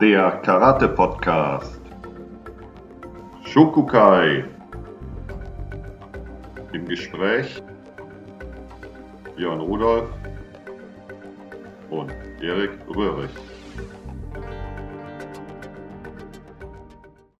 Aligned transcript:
der 0.00 0.30
Karate-Podcast. 0.42 1.80
Shokukai. 3.44 4.44
Im 6.72 6.84
Gespräch 6.86 7.62
Björn 9.36 9.60
Rudolf 9.60 10.08
und 11.90 12.10
Erik 12.42 12.72
Röhrig. 12.88 13.30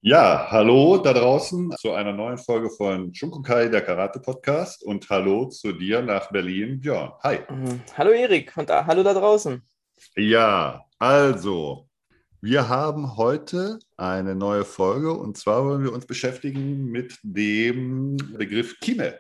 Ja, 0.03 0.47
hallo 0.51 0.99
da 0.99 1.13
draußen 1.13 1.73
zu 1.73 1.93
einer 1.93 2.13
neuen 2.13 2.39
Folge 2.39 2.71
von 2.71 3.13
Shunkukai, 3.13 3.69
der 3.69 3.81
Karate-Podcast. 3.81 4.85
Und 4.85 5.09
hallo 5.11 5.47
zu 5.47 5.73
dir 5.73 6.03
nach 6.03 6.31
Berlin, 6.31 6.81
Björn. 6.81 7.13
Hi. 7.25 7.39
Mhm. 7.51 7.81
Hallo 7.97 8.11
Erik 8.11 8.57
und 8.57 8.71
da, 8.71 8.87
hallo 8.87 9.03
da 9.03 9.13
draußen. 9.13 9.61
Ja, 10.17 10.85
also, 10.99 11.89
wir 12.45 12.69
haben 12.69 13.17
heute 13.17 13.79
eine 13.97 14.35
neue 14.35 14.67
Folge 14.67 15.15
und 15.15 15.39
zwar 15.39 15.65
wollen 15.65 15.83
wir 15.83 15.95
uns 15.95 16.05
beschäftigen 16.05 16.91
mit 16.91 17.19
dem 17.23 18.19
Begriff 18.19 18.79
Kime. 18.81 19.19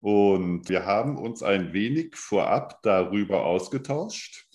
Und 0.00 0.66
wir 0.70 0.86
haben 0.86 1.18
uns 1.18 1.42
ein 1.42 1.74
wenig 1.74 2.16
vorab 2.16 2.80
darüber 2.84 3.44
ausgetauscht, 3.44 4.46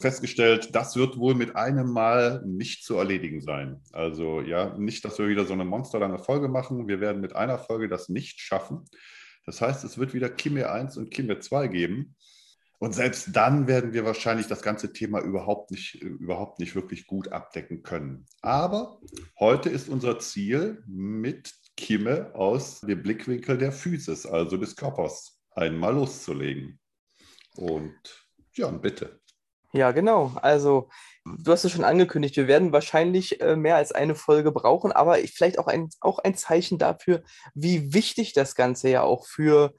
festgestellt, 0.00 0.74
das 0.74 0.96
wird 0.96 1.18
wohl 1.18 1.36
mit 1.36 1.54
einem 1.54 1.88
Mal 1.88 2.42
nicht 2.44 2.84
zu 2.84 2.96
erledigen 2.96 3.42
sein. 3.42 3.80
Also 3.92 4.40
ja, 4.40 4.76
nicht, 4.76 5.04
dass 5.04 5.20
wir 5.20 5.28
wieder 5.28 5.44
so 5.44 5.52
eine 5.52 5.64
monsterlange 5.64 6.18
Folge 6.18 6.48
machen. 6.48 6.88
Wir 6.88 7.00
werden 7.00 7.20
mit 7.20 7.36
einer 7.36 7.58
Folge 7.58 7.86
das 7.86 8.08
nicht 8.08 8.40
schaffen. 8.40 8.86
Das 9.46 9.60
heißt, 9.60 9.84
es 9.84 9.98
wird 9.98 10.14
wieder 10.14 10.30
Kime 10.30 10.68
1 10.68 10.96
und 10.96 11.12
Kime 11.12 11.38
2 11.38 11.68
geben. 11.68 12.16
Und 12.82 12.96
selbst 12.96 13.28
dann 13.30 13.68
werden 13.68 13.92
wir 13.92 14.04
wahrscheinlich 14.04 14.48
das 14.48 14.60
ganze 14.60 14.92
Thema 14.92 15.20
überhaupt 15.20 15.70
nicht, 15.70 16.02
überhaupt 16.02 16.58
nicht 16.58 16.74
wirklich 16.74 17.06
gut 17.06 17.28
abdecken 17.28 17.84
können. 17.84 18.26
Aber 18.40 18.98
heute 19.38 19.68
ist 19.70 19.88
unser 19.88 20.18
Ziel, 20.18 20.82
mit 20.88 21.54
Kimme 21.76 22.34
aus 22.34 22.80
dem 22.80 23.00
Blickwinkel 23.00 23.56
der 23.56 23.70
Physis, 23.70 24.26
also 24.26 24.56
des 24.56 24.74
Körpers, 24.74 25.38
einmal 25.52 25.94
loszulegen. 25.94 26.80
Und 27.54 27.94
ja, 28.54 28.68
bitte. 28.72 29.20
Ja, 29.72 29.92
genau. 29.92 30.32
Also, 30.42 30.88
du 31.24 31.52
hast 31.52 31.64
es 31.64 31.70
schon 31.70 31.84
angekündigt, 31.84 32.36
wir 32.36 32.48
werden 32.48 32.72
wahrscheinlich 32.72 33.40
äh, 33.40 33.54
mehr 33.54 33.76
als 33.76 33.92
eine 33.92 34.16
Folge 34.16 34.50
brauchen, 34.50 34.90
aber 34.90 35.18
vielleicht 35.18 35.60
auch 35.60 35.68
ein, 35.68 35.88
auch 36.00 36.18
ein 36.18 36.34
Zeichen 36.34 36.78
dafür, 36.78 37.22
wie 37.54 37.94
wichtig 37.94 38.32
das 38.32 38.56
Ganze 38.56 38.88
ja 38.88 39.02
auch 39.02 39.28
für 39.28 39.72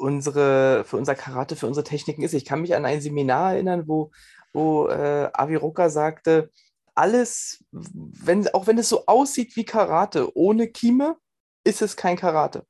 unsere, 0.00 0.84
für 0.84 0.96
unser 0.96 1.14
Karate, 1.14 1.56
für 1.56 1.66
unsere 1.66 1.84
Techniken 1.84 2.22
ist. 2.22 2.34
Ich 2.34 2.44
kann 2.44 2.62
mich 2.62 2.74
an 2.74 2.84
ein 2.84 3.00
Seminar 3.00 3.54
erinnern, 3.54 3.84
wo, 3.86 4.10
wo 4.52 4.88
äh, 4.88 5.30
Aviroka 5.32 5.90
sagte, 5.90 6.50
alles, 6.94 7.64
wenn, 7.70 8.48
auch 8.48 8.66
wenn 8.66 8.78
es 8.78 8.88
so 8.88 9.06
aussieht 9.06 9.56
wie 9.56 9.64
Karate, 9.64 10.36
ohne 10.36 10.68
Kime 10.68 11.16
ist 11.64 11.82
es 11.82 11.96
kein 11.96 12.16
Karate. 12.16 12.64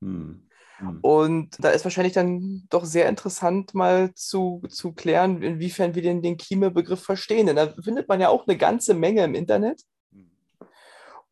Hm. 0.00 0.46
Hm. 0.78 0.98
Und 1.00 1.56
da 1.58 1.70
ist 1.70 1.84
wahrscheinlich 1.84 2.12
dann 2.12 2.66
doch 2.68 2.84
sehr 2.84 3.08
interessant, 3.08 3.74
mal 3.74 4.12
zu, 4.14 4.62
zu 4.68 4.92
klären, 4.92 5.42
inwiefern 5.42 5.94
wir 5.94 6.02
den, 6.02 6.22
den 6.22 6.36
Kime-Begriff 6.36 7.02
verstehen. 7.02 7.46
Denn 7.46 7.56
da 7.56 7.72
findet 7.82 8.08
man 8.08 8.20
ja 8.20 8.28
auch 8.28 8.46
eine 8.46 8.56
ganze 8.56 8.94
Menge 8.94 9.24
im 9.24 9.34
Internet. 9.34 9.82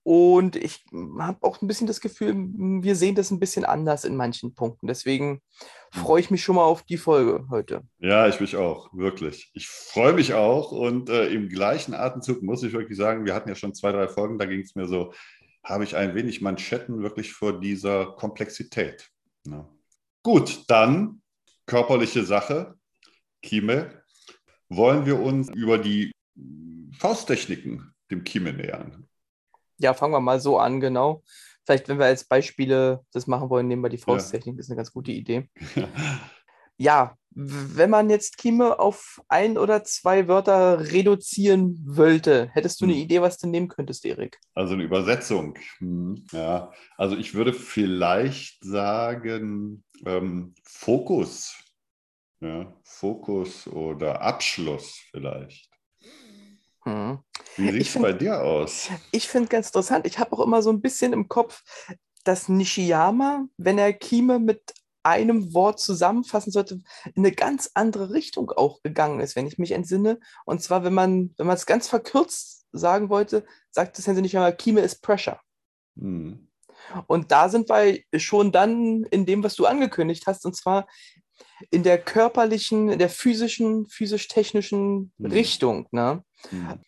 Und 0.04 0.54
ich 0.54 0.84
habe 1.18 1.38
auch 1.40 1.62
ein 1.62 1.66
bisschen 1.66 1.86
das 1.86 2.02
Gefühl, 2.02 2.34
wir 2.36 2.94
sehen 2.94 3.14
das 3.14 3.30
ein 3.30 3.40
bisschen 3.40 3.64
anders 3.64 4.04
in 4.04 4.16
manchen 4.16 4.54
Punkten. 4.54 4.86
Deswegen 4.86 5.40
hm. 5.92 6.02
freue 6.02 6.20
ich 6.20 6.30
mich 6.30 6.44
schon 6.44 6.56
mal 6.56 6.64
auf 6.64 6.82
die 6.82 6.98
Folge 6.98 7.46
heute. 7.48 7.82
Ja, 7.98 8.28
ich 8.28 8.38
mich 8.38 8.54
auch, 8.56 8.92
wirklich. 8.92 9.50
Ich 9.54 9.66
freue 9.66 10.12
mich 10.12 10.34
auch. 10.34 10.72
Und 10.72 11.08
äh, 11.08 11.28
im 11.28 11.48
gleichen 11.48 11.94
Atemzug 11.94 12.42
muss 12.42 12.62
ich 12.62 12.74
wirklich 12.74 12.98
sagen, 12.98 13.24
wir 13.24 13.34
hatten 13.34 13.48
ja 13.48 13.54
schon 13.54 13.74
zwei, 13.74 13.92
drei 13.92 14.06
Folgen, 14.06 14.38
da 14.38 14.44
ging 14.44 14.60
es 14.60 14.74
mir 14.74 14.86
so, 14.86 15.14
habe 15.64 15.84
ich 15.84 15.96
ein 15.96 16.14
wenig 16.14 16.42
Manschetten 16.42 17.02
wirklich 17.02 17.32
vor 17.32 17.58
dieser 17.58 18.04
Komplexität. 18.04 19.08
Ja. 19.46 19.66
Gut, 20.22 20.64
dann 20.68 21.22
körperliche 21.64 22.24
Sache, 22.24 22.74
Kime. 23.42 24.02
Wollen 24.68 25.06
wir 25.06 25.18
uns 25.18 25.48
über 25.48 25.78
die 25.78 26.12
Fausttechniken 26.98 27.94
dem 28.10 28.22
Kime 28.22 28.52
nähern? 28.52 29.08
Ja, 29.78 29.94
fangen 29.94 30.12
wir 30.12 30.20
mal 30.20 30.40
so 30.40 30.58
an, 30.58 30.80
genau. 30.80 31.22
Vielleicht, 31.64 31.88
wenn 31.88 31.98
wir 31.98 32.06
als 32.06 32.24
Beispiele 32.24 33.00
das 33.12 33.26
machen 33.26 33.48
wollen, 33.48 33.68
nehmen 33.68 33.82
wir 33.82 33.88
die 33.88 33.98
Fausttechnik. 33.98 34.54
Ja. 34.54 34.56
Das 34.56 34.66
ist 34.66 34.70
eine 34.70 34.76
ganz 34.76 34.92
gute 34.92 35.12
Idee. 35.12 35.48
ja, 36.76 37.16
wenn 37.30 37.90
man 37.90 38.10
jetzt 38.10 38.38
Kime 38.38 38.78
auf 38.78 39.20
ein 39.28 39.58
oder 39.58 39.82
zwei 39.82 40.28
Wörter 40.28 40.92
reduzieren 40.92 41.82
wollte, 41.84 42.48
hättest 42.52 42.80
du 42.80 42.84
eine 42.84 42.94
hm. 42.94 43.00
Idee, 43.00 43.22
was 43.22 43.38
du 43.38 43.48
nehmen 43.48 43.68
könntest, 43.68 44.04
Erik? 44.04 44.38
Also 44.54 44.74
eine 44.74 44.84
Übersetzung. 44.84 45.58
Hm, 45.78 46.24
ja, 46.30 46.70
also 46.96 47.16
ich 47.16 47.34
würde 47.34 47.52
vielleicht 47.52 48.62
sagen 48.62 49.82
ähm, 50.06 50.54
Fokus. 50.62 51.56
Ja, 52.40 52.72
Fokus 52.84 53.66
oder 53.66 54.20
Abschluss 54.20 55.00
vielleicht. 55.10 55.73
Hm. 56.84 57.18
Wie 57.56 57.70
sieht 57.72 57.96
es 57.96 58.02
bei 58.02 58.12
dir 58.12 58.42
aus? 58.42 58.88
Ich 59.10 59.28
finde 59.28 59.48
ganz 59.48 59.68
interessant. 59.68 60.06
Ich 60.06 60.18
habe 60.18 60.32
auch 60.32 60.40
immer 60.40 60.62
so 60.62 60.70
ein 60.70 60.80
bisschen 60.80 61.12
im 61.12 61.28
Kopf, 61.28 61.62
dass 62.24 62.48
Nishiyama, 62.48 63.46
wenn 63.56 63.78
er 63.78 63.92
Kime 63.92 64.38
mit 64.38 64.74
einem 65.02 65.52
Wort 65.52 65.80
zusammenfassen 65.80 66.50
sollte, 66.50 66.80
in 67.14 67.24
eine 67.24 67.32
ganz 67.32 67.70
andere 67.74 68.12
Richtung 68.12 68.50
auch 68.50 68.82
gegangen 68.82 69.20
ist, 69.20 69.36
wenn 69.36 69.46
ich 69.46 69.58
mich 69.58 69.72
entsinne. 69.72 70.18
Und 70.46 70.62
zwar, 70.62 70.82
wenn 70.82 70.94
man, 70.94 71.34
wenn 71.36 71.46
man 71.46 71.56
es 71.56 71.66
ganz 71.66 71.88
verkürzt 71.88 72.66
sagen 72.72 73.10
wollte, 73.10 73.44
sagt 73.70 73.98
es 73.98 74.06
nicht 74.06 74.36
einmal, 74.36 74.56
Kime 74.56 74.80
ist 74.80 75.02
Pressure. 75.02 75.40
Hm. 75.98 76.48
Und 77.06 77.32
da 77.32 77.48
sind 77.48 77.68
wir 77.68 78.02
schon 78.20 78.52
dann 78.52 79.04
in 79.04 79.26
dem, 79.26 79.42
was 79.42 79.54
du 79.54 79.66
angekündigt 79.66 80.26
hast, 80.26 80.44
und 80.44 80.56
zwar 80.56 80.86
in 81.70 81.82
der 81.82 81.98
körperlichen, 81.98 82.88
in 82.88 82.98
der 82.98 83.08
physischen, 83.08 83.86
physisch-technischen 83.86 85.12
hm. 85.18 85.26
Richtung. 85.26 85.88
Ne? 85.90 86.24
Hm. 86.48 86.80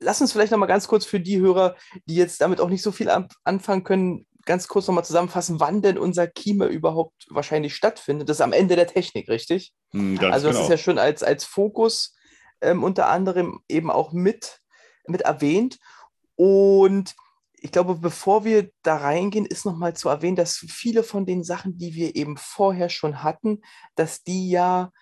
Lass 0.00 0.20
uns 0.20 0.32
vielleicht 0.32 0.52
nochmal 0.52 0.68
ganz 0.68 0.88
kurz 0.88 1.06
für 1.06 1.20
die 1.20 1.40
Hörer, 1.40 1.76
die 2.06 2.16
jetzt 2.16 2.40
damit 2.40 2.60
auch 2.60 2.68
nicht 2.68 2.82
so 2.82 2.92
viel 2.92 3.10
anfangen 3.44 3.84
können, 3.84 4.26
ganz 4.44 4.68
kurz 4.68 4.86
nochmal 4.86 5.04
zusammenfassen, 5.04 5.60
wann 5.60 5.82
denn 5.82 5.98
unser 5.98 6.26
Kime 6.26 6.66
überhaupt 6.66 7.26
wahrscheinlich 7.30 7.74
stattfindet. 7.74 8.28
Das 8.28 8.38
ist 8.38 8.42
am 8.42 8.52
Ende 8.52 8.76
der 8.76 8.86
Technik, 8.86 9.28
richtig? 9.28 9.72
Hm, 9.92 10.18
also 10.20 10.48
das 10.48 10.56
genau. 10.56 10.64
ist 10.64 10.70
ja 10.70 10.78
schon 10.78 10.98
als, 10.98 11.22
als 11.22 11.44
Fokus 11.44 12.14
ähm, 12.60 12.82
unter 12.82 13.08
anderem 13.08 13.60
eben 13.68 13.90
auch 13.90 14.12
mit, 14.12 14.60
mit 15.06 15.22
erwähnt. 15.22 15.78
Und 16.36 17.14
ich 17.64 17.72
glaube, 17.72 17.94
bevor 17.94 18.44
wir 18.44 18.70
da 18.82 18.98
reingehen, 18.98 19.46
ist 19.46 19.64
nochmal 19.64 19.96
zu 19.96 20.10
erwähnen, 20.10 20.36
dass 20.36 20.58
viele 20.68 21.02
von 21.02 21.24
den 21.24 21.42
Sachen, 21.42 21.78
die 21.78 21.94
wir 21.94 22.14
eben 22.14 22.36
vorher 22.36 22.90
schon 22.90 23.22
hatten, 23.22 23.62
dass 23.94 24.22
die 24.22 24.50
ja 24.50 24.92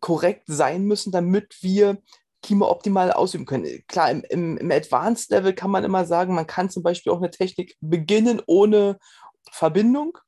korrekt 0.00 0.42
sein 0.46 0.84
müssen, 0.84 1.10
damit 1.10 1.56
wir 1.62 2.02
Kima 2.42 2.66
optimal 2.66 3.12
ausüben 3.12 3.46
können. 3.46 3.82
Klar, 3.88 4.10
im, 4.10 4.22
im, 4.28 4.58
im 4.58 4.70
Advanced 4.70 5.30
Level 5.30 5.54
kann 5.54 5.70
man 5.70 5.84
immer 5.84 6.04
sagen, 6.04 6.34
man 6.34 6.46
kann 6.46 6.68
zum 6.68 6.82
Beispiel 6.82 7.12
auch 7.12 7.16
eine 7.16 7.30
Technik 7.30 7.78
beginnen 7.80 8.42
ohne 8.46 8.98
Verbindung 9.50 10.18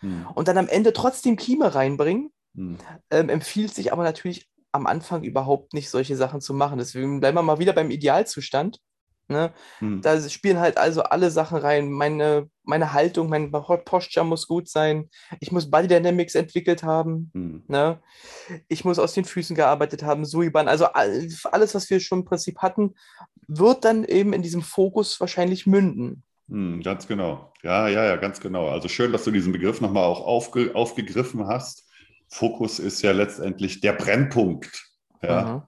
hm. 0.00 0.26
und 0.34 0.48
dann 0.48 0.58
am 0.58 0.66
Ende 0.66 0.92
trotzdem 0.92 1.36
Klima 1.36 1.68
reinbringen. 1.68 2.32
Hm. 2.56 2.78
Ähm, 3.10 3.28
empfiehlt 3.28 3.72
sich 3.72 3.92
aber 3.92 4.02
natürlich 4.02 4.50
am 4.72 4.88
Anfang 4.88 5.22
überhaupt 5.22 5.72
nicht, 5.72 5.88
solche 5.88 6.16
Sachen 6.16 6.40
zu 6.40 6.52
machen. 6.52 6.78
Deswegen 6.78 7.20
bleiben 7.20 7.38
wir 7.38 7.42
mal 7.42 7.60
wieder 7.60 7.74
beim 7.74 7.92
Idealzustand. 7.92 8.80
Ne? 9.28 9.52
Hm. 9.80 10.00
Da 10.00 10.20
spielen 10.28 10.58
halt 10.58 10.78
also 10.78 11.02
alle 11.02 11.30
Sachen 11.30 11.58
rein. 11.58 11.90
Meine, 11.90 12.48
meine 12.64 12.94
Haltung, 12.94 13.28
mein 13.28 13.52
Posture 13.52 14.24
muss 14.24 14.48
gut 14.48 14.68
sein. 14.68 15.10
Ich 15.40 15.52
muss 15.52 15.70
Body 15.70 15.86
Dynamics 15.86 16.34
entwickelt 16.34 16.82
haben. 16.82 17.30
Hm. 17.34 17.62
Ne? 17.68 18.00
Ich 18.68 18.86
muss 18.86 18.98
aus 18.98 19.12
den 19.12 19.26
Füßen 19.26 19.54
gearbeitet 19.54 20.02
haben, 20.02 20.24
Suiban. 20.24 20.66
Also 20.66 20.86
alles, 20.86 21.74
was 21.74 21.90
wir 21.90 22.00
schon 22.00 22.20
im 22.20 22.24
Prinzip 22.24 22.58
hatten, 22.58 22.94
wird 23.46 23.84
dann 23.84 24.04
eben 24.04 24.32
in 24.32 24.42
diesem 24.42 24.62
Fokus 24.62 25.20
wahrscheinlich 25.20 25.66
münden. 25.66 26.22
Hm, 26.48 26.82
ganz 26.82 27.06
genau. 27.06 27.52
Ja, 27.62 27.88
ja, 27.88 28.04
ja, 28.04 28.16
ganz 28.16 28.40
genau. 28.40 28.68
Also 28.68 28.88
schön, 28.88 29.12
dass 29.12 29.24
du 29.24 29.30
diesen 29.30 29.52
Begriff 29.52 29.80
nochmal 29.80 30.04
auch 30.04 30.20
aufge, 30.20 30.74
aufgegriffen 30.74 31.46
hast. 31.46 31.86
Fokus 32.28 32.78
ist 32.78 33.02
ja 33.02 33.12
letztendlich 33.12 33.80
der 33.80 33.92
Brennpunkt. 33.92 34.88
Ja. 35.22 35.42
Mhm. 35.42 35.62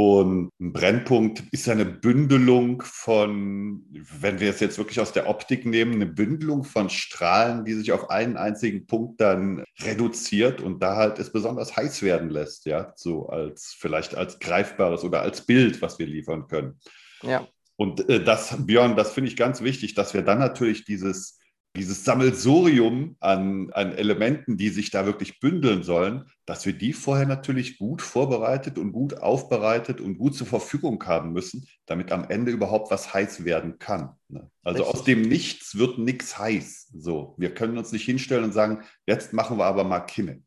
Und 0.00 0.52
ein 0.60 0.72
Brennpunkt 0.72 1.42
ist 1.50 1.66
ja 1.66 1.72
eine 1.72 1.84
Bündelung 1.84 2.84
von, 2.86 3.84
wenn 3.90 4.38
wir 4.38 4.50
es 4.50 4.60
jetzt 4.60 4.78
wirklich 4.78 5.00
aus 5.00 5.10
der 5.10 5.28
Optik 5.28 5.66
nehmen, 5.66 5.94
eine 5.94 6.06
Bündelung 6.06 6.62
von 6.62 6.88
Strahlen, 6.88 7.64
die 7.64 7.74
sich 7.74 7.90
auf 7.90 8.08
einen 8.08 8.36
einzigen 8.36 8.86
Punkt 8.86 9.20
dann 9.20 9.64
reduziert 9.80 10.60
und 10.60 10.80
da 10.84 10.94
halt 10.94 11.18
es 11.18 11.32
besonders 11.32 11.76
heiß 11.76 12.04
werden 12.04 12.30
lässt, 12.30 12.64
ja, 12.66 12.92
so 12.94 13.28
als 13.28 13.74
vielleicht 13.76 14.14
als 14.14 14.38
greifbares 14.38 15.02
oder 15.02 15.22
als 15.22 15.44
Bild, 15.44 15.82
was 15.82 15.98
wir 15.98 16.06
liefern 16.06 16.46
können. 16.46 16.78
Ja. 17.22 17.48
Und 17.74 18.08
äh, 18.08 18.22
das, 18.22 18.54
Björn, 18.56 18.94
das 18.94 19.10
finde 19.10 19.30
ich 19.30 19.36
ganz 19.36 19.62
wichtig, 19.62 19.94
dass 19.94 20.14
wir 20.14 20.22
dann 20.22 20.38
natürlich 20.38 20.84
dieses 20.84 21.37
dieses 21.76 22.04
Sammelsurium 22.04 23.16
an, 23.20 23.70
an 23.72 23.92
Elementen, 23.92 24.56
die 24.56 24.68
sich 24.68 24.90
da 24.90 25.06
wirklich 25.06 25.38
bündeln 25.38 25.82
sollen, 25.82 26.24
dass 26.44 26.66
wir 26.66 26.72
die 26.72 26.92
vorher 26.92 27.26
natürlich 27.26 27.78
gut 27.78 28.02
vorbereitet 28.02 28.78
und 28.78 28.92
gut 28.92 29.18
aufbereitet 29.18 30.00
und 30.00 30.18
gut 30.18 30.34
zur 30.34 30.46
Verfügung 30.46 31.04
haben 31.04 31.32
müssen, 31.32 31.66
damit 31.86 32.10
am 32.10 32.24
Ende 32.28 32.50
überhaupt 32.50 32.90
was 32.90 33.14
heiß 33.14 33.44
werden 33.44 33.78
kann. 33.78 34.16
Ne? 34.28 34.50
Also 34.62 34.82
Richtig. 34.82 35.00
aus 35.00 35.04
dem 35.04 35.22
Nichts 35.22 35.78
wird 35.78 35.98
nichts 35.98 36.38
heiß. 36.38 36.88
So, 36.94 37.34
wir 37.38 37.54
können 37.54 37.78
uns 37.78 37.92
nicht 37.92 38.04
hinstellen 38.04 38.44
und 38.44 38.52
sagen, 38.52 38.82
jetzt 39.06 39.32
machen 39.32 39.58
wir 39.58 39.66
aber 39.66 39.84
mal 39.84 40.00
Kimme. 40.00 40.42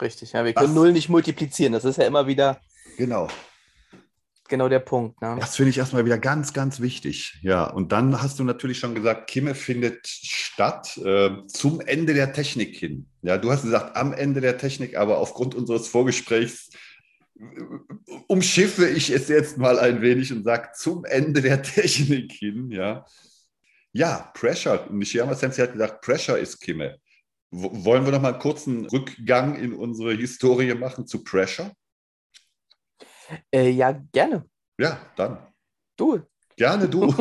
Richtig, 0.00 0.32
ja, 0.32 0.44
wir 0.44 0.52
können 0.52 0.68
das, 0.68 0.76
Null 0.76 0.92
nicht 0.92 1.08
multiplizieren. 1.08 1.72
Das 1.72 1.84
ist 1.84 1.96
ja 1.96 2.06
immer 2.06 2.26
wieder. 2.26 2.60
Genau 2.96 3.28
genau 4.48 4.68
der 4.68 4.80
Punkt. 4.80 5.20
Ne? 5.20 5.36
Das 5.40 5.56
finde 5.56 5.70
ich 5.70 5.78
erstmal 5.78 6.04
wieder 6.04 6.18
ganz, 6.18 6.52
ganz 6.52 6.80
wichtig. 6.80 7.38
Ja, 7.42 7.64
und 7.64 7.92
dann 7.92 8.20
hast 8.20 8.38
du 8.38 8.44
natürlich 8.44 8.78
schon 8.78 8.94
gesagt, 8.94 9.28
Kimme 9.28 9.54
findet 9.54 10.06
statt 10.06 10.96
äh, 10.98 11.30
zum 11.46 11.80
Ende 11.80 12.14
der 12.14 12.32
Technik 12.32 12.76
hin. 12.76 13.06
Ja, 13.22 13.38
du 13.38 13.50
hast 13.50 13.62
gesagt, 13.62 13.96
am 13.96 14.12
Ende 14.12 14.40
der 14.40 14.58
Technik, 14.58 14.96
aber 14.96 15.18
aufgrund 15.18 15.54
unseres 15.54 15.88
Vorgesprächs 15.88 16.70
äh, 17.38 17.42
umschiffe 18.26 18.88
ich 18.88 19.10
es 19.10 19.28
jetzt 19.28 19.58
mal 19.58 19.78
ein 19.78 20.02
wenig 20.02 20.32
und 20.32 20.44
sage 20.44 20.70
zum 20.74 21.04
Ende 21.04 21.42
der 21.42 21.62
Technik 21.62 22.32
hin. 22.32 22.70
Ja, 22.70 23.04
ja 23.92 24.30
Pressure. 24.34 24.88
Nishiyama 24.90 25.34
Sensei 25.34 25.62
hat 25.62 25.72
gesagt, 25.72 26.00
Pressure 26.02 26.38
ist 26.38 26.60
Kimme. 26.60 26.98
wollen 27.50 28.04
wir 28.04 28.12
noch 28.12 28.22
mal 28.22 28.32
einen 28.32 28.42
kurzen 28.42 28.86
Rückgang 28.86 29.56
in 29.56 29.72
unsere 29.72 30.14
Historie 30.14 30.74
machen 30.74 31.06
zu 31.06 31.24
Pressure? 31.24 31.72
Äh, 33.52 33.70
ja, 33.70 33.92
gerne. 34.12 34.44
Ja, 34.78 34.98
dann. 35.16 35.38
Du. 35.96 36.20
Gerne 36.56 36.88
du. 36.88 37.08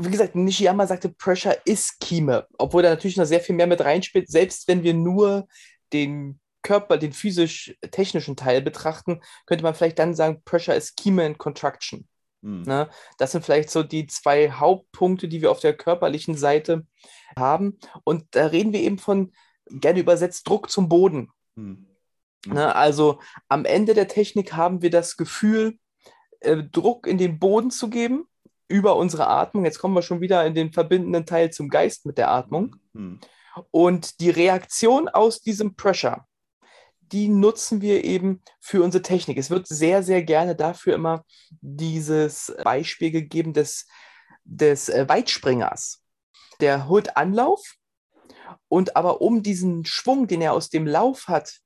Wie 0.00 0.10
gesagt, 0.10 0.36
Nishiyama 0.36 0.86
sagte, 0.86 1.08
Pressure 1.08 1.56
ist 1.64 1.98
Kime, 2.00 2.46
obwohl 2.56 2.84
er 2.84 2.90
natürlich 2.90 3.16
noch 3.16 3.24
sehr 3.24 3.40
viel 3.40 3.56
mehr 3.56 3.66
mit 3.66 3.80
reinspielt, 3.80 4.30
selbst 4.30 4.68
wenn 4.68 4.84
wir 4.84 4.94
nur 4.94 5.48
den 5.92 6.38
Körper, 6.62 6.98
den 6.98 7.12
physisch-technischen 7.12 8.36
Teil 8.36 8.62
betrachten, 8.62 9.20
könnte 9.46 9.64
man 9.64 9.74
vielleicht 9.74 9.98
dann 9.98 10.14
sagen, 10.14 10.42
Pressure 10.44 10.74
ist 10.74 10.96
Kime 10.96 11.24
and 11.24 11.38
Contraction. 11.38 12.06
Hm. 12.42 12.62
Ne? 12.62 12.88
Das 13.18 13.32
sind 13.32 13.44
vielleicht 13.44 13.70
so 13.70 13.82
die 13.82 14.06
zwei 14.06 14.50
Hauptpunkte, 14.50 15.28
die 15.28 15.42
wir 15.42 15.50
auf 15.50 15.60
der 15.60 15.76
körperlichen 15.76 16.36
Seite 16.36 16.86
haben. 17.36 17.78
Und 18.04 18.24
da 18.32 18.46
reden 18.46 18.72
wir 18.72 18.80
eben 18.80 18.98
von, 18.98 19.32
gerne 19.66 20.00
übersetzt, 20.00 20.48
Druck 20.48 20.70
zum 20.70 20.88
Boden. 20.88 21.30
Hm. 21.56 21.87
Ne, 22.46 22.74
also 22.74 23.20
am 23.48 23.64
Ende 23.64 23.94
der 23.94 24.08
Technik 24.08 24.52
haben 24.52 24.80
wir 24.80 24.90
das 24.90 25.16
Gefühl, 25.16 25.78
äh, 26.40 26.62
Druck 26.62 27.06
in 27.06 27.18
den 27.18 27.38
Boden 27.38 27.70
zu 27.70 27.90
geben 27.90 28.28
über 28.68 28.96
unsere 28.96 29.26
Atmung. 29.26 29.64
Jetzt 29.64 29.78
kommen 29.78 29.94
wir 29.94 30.02
schon 30.02 30.20
wieder 30.20 30.44
in 30.46 30.54
den 30.54 30.72
verbindenden 30.72 31.26
Teil 31.26 31.50
zum 31.50 31.68
Geist 31.68 32.06
mit 32.06 32.18
der 32.18 32.30
Atmung. 32.30 32.76
Mhm. 32.92 33.20
Und 33.70 34.20
die 34.20 34.30
Reaktion 34.30 35.08
aus 35.08 35.40
diesem 35.40 35.74
Pressure, 35.74 36.26
die 37.00 37.28
nutzen 37.28 37.80
wir 37.80 38.04
eben 38.04 38.42
für 38.60 38.82
unsere 38.84 39.02
Technik. 39.02 39.38
Es 39.38 39.50
wird 39.50 39.66
sehr, 39.66 40.02
sehr 40.02 40.22
gerne 40.22 40.54
dafür 40.54 40.94
immer 40.94 41.24
dieses 41.60 42.54
Beispiel 42.62 43.10
gegeben 43.10 43.52
des, 43.52 43.86
des 44.44 44.88
äh, 44.88 45.08
Weitspringers. 45.08 46.02
Der 46.60 46.88
holt 46.88 47.16
Anlauf 47.16 47.74
und 48.68 48.96
aber 48.96 49.20
um 49.22 49.42
diesen 49.42 49.84
Schwung, 49.84 50.26
den 50.26 50.40
er 50.40 50.52
aus 50.52 50.70
dem 50.70 50.86
Lauf 50.86 51.28
hat, 51.28 51.60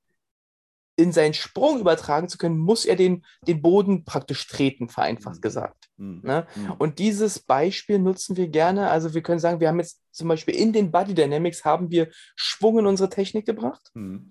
in 0.97 1.13
seinen 1.13 1.35
Sprung 1.35 1.81
übertragen 1.81 2.29
zu 2.29 2.39
können, 2.39 2.59
muss 2.59 2.85
er 2.85 2.97
den, 2.97 3.25
den 3.47 3.63
Boden 3.63 4.05
praktisch 4.05 4.47
treten, 4.47 4.89
vereinfacht 4.89 5.37
mhm. 5.37 5.41
gesagt. 5.41 5.89
Mhm. 5.97 6.21
Ne? 6.23 6.47
Mhm. 6.55 6.73
Und 6.73 6.99
dieses 6.99 7.41
Beispiel 7.41 7.99
nutzen 7.99 8.37
wir 8.37 8.49
gerne. 8.49 8.91
Also 8.91 9.15
wir 9.15 9.23
können 9.23 9.41
sagen, 9.41 9.61
wir 9.61 9.69
haben 9.69 9.81
jetzt 9.81 10.01
zum 10.11 10.29
Beispiel 10.29 10.55
in 10.55 10.73
den 10.73 10.91
Body 10.91 11.15
Dynamics 11.15 11.65
haben 11.65 11.91
wir 11.91 12.09
Schwung 12.37 12.79
in 12.79 12.87
unsere 12.87 13.09
Technik 13.09 13.47
gebracht. 13.47 13.91
Mhm. 13.95 14.29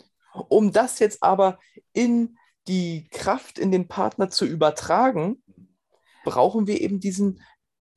Um 0.49 0.71
das 0.71 0.99
jetzt 0.99 1.23
aber 1.23 1.59
in 1.93 2.37
die 2.67 3.07
Kraft 3.11 3.57
in 3.57 3.71
den 3.71 3.87
Partner 3.87 4.29
zu 4.29 4.45
übertragen, 4.45 5.43
brauchen 6.23 6.67
wir 6.67 6.79
eben 6.79 6.99
diesen 6.99 7.41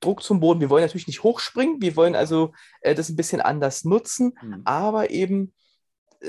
Druck 0.01 0.23
zum 0.23 0.41
Boden. 0.41 0.61
Wir 0.61 0.71
wollen 0.71 0.83
natürlich 0.83 1.07
nicht 1.07 1.23
hochspringen, 1.23 1.81
wir 1.81 1.97
wollen 1.97 2.15
also 2.15 2.53
äh, 2.81 2.95
das 2.95 3.09
ein 3.09 3.17
bisschen 3.17 3.41
anders 3.41 3.85
nutzen, 3.85 4.33
mhm. 4.43 4.63
aber 4.65 5.11
eben 5.11 5.53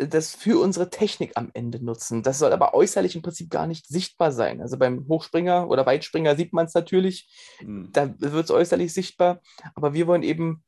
das 0.10 0.36
für 0.36 0.60
unsere 0.60 0.90
Technik 0.90 1.32
am 1.36 1.50
Ende 1.54 1.84
nutzen. 1.84 2.24
Das 2.24 2.40
soll 2.40 2.54
aber 2.54 2.74
äußerlich 2.74 3.16
im 3.16 3.22
Prinzip 3.22 3.50
gar 3.50 3.68
nicht 3.68 3.88
sichtbar 3.88 4.32
sein. 4.32 4.62
Also 4.62 4.78
beim 4.78 5.08
Hochspringer 5.08 5.70
oder 5.70 5.86
Weitspringer 5.86 6.36
sieht 6.36 6.54
man 6.54 6.66
es 6.66 6.74
natürlich, 6.74 7.30
mhm. 7.62 7.90
da 7.92 8.14
wird 8.20 8.46
es 8.46 8.52
äußerlich 8.52 8.94
sichtbar, 8.94 9.42
aber 9.74 9.94
wir 9.94 10.08
wollen 10.08 10.24
eben, 10.24 10.64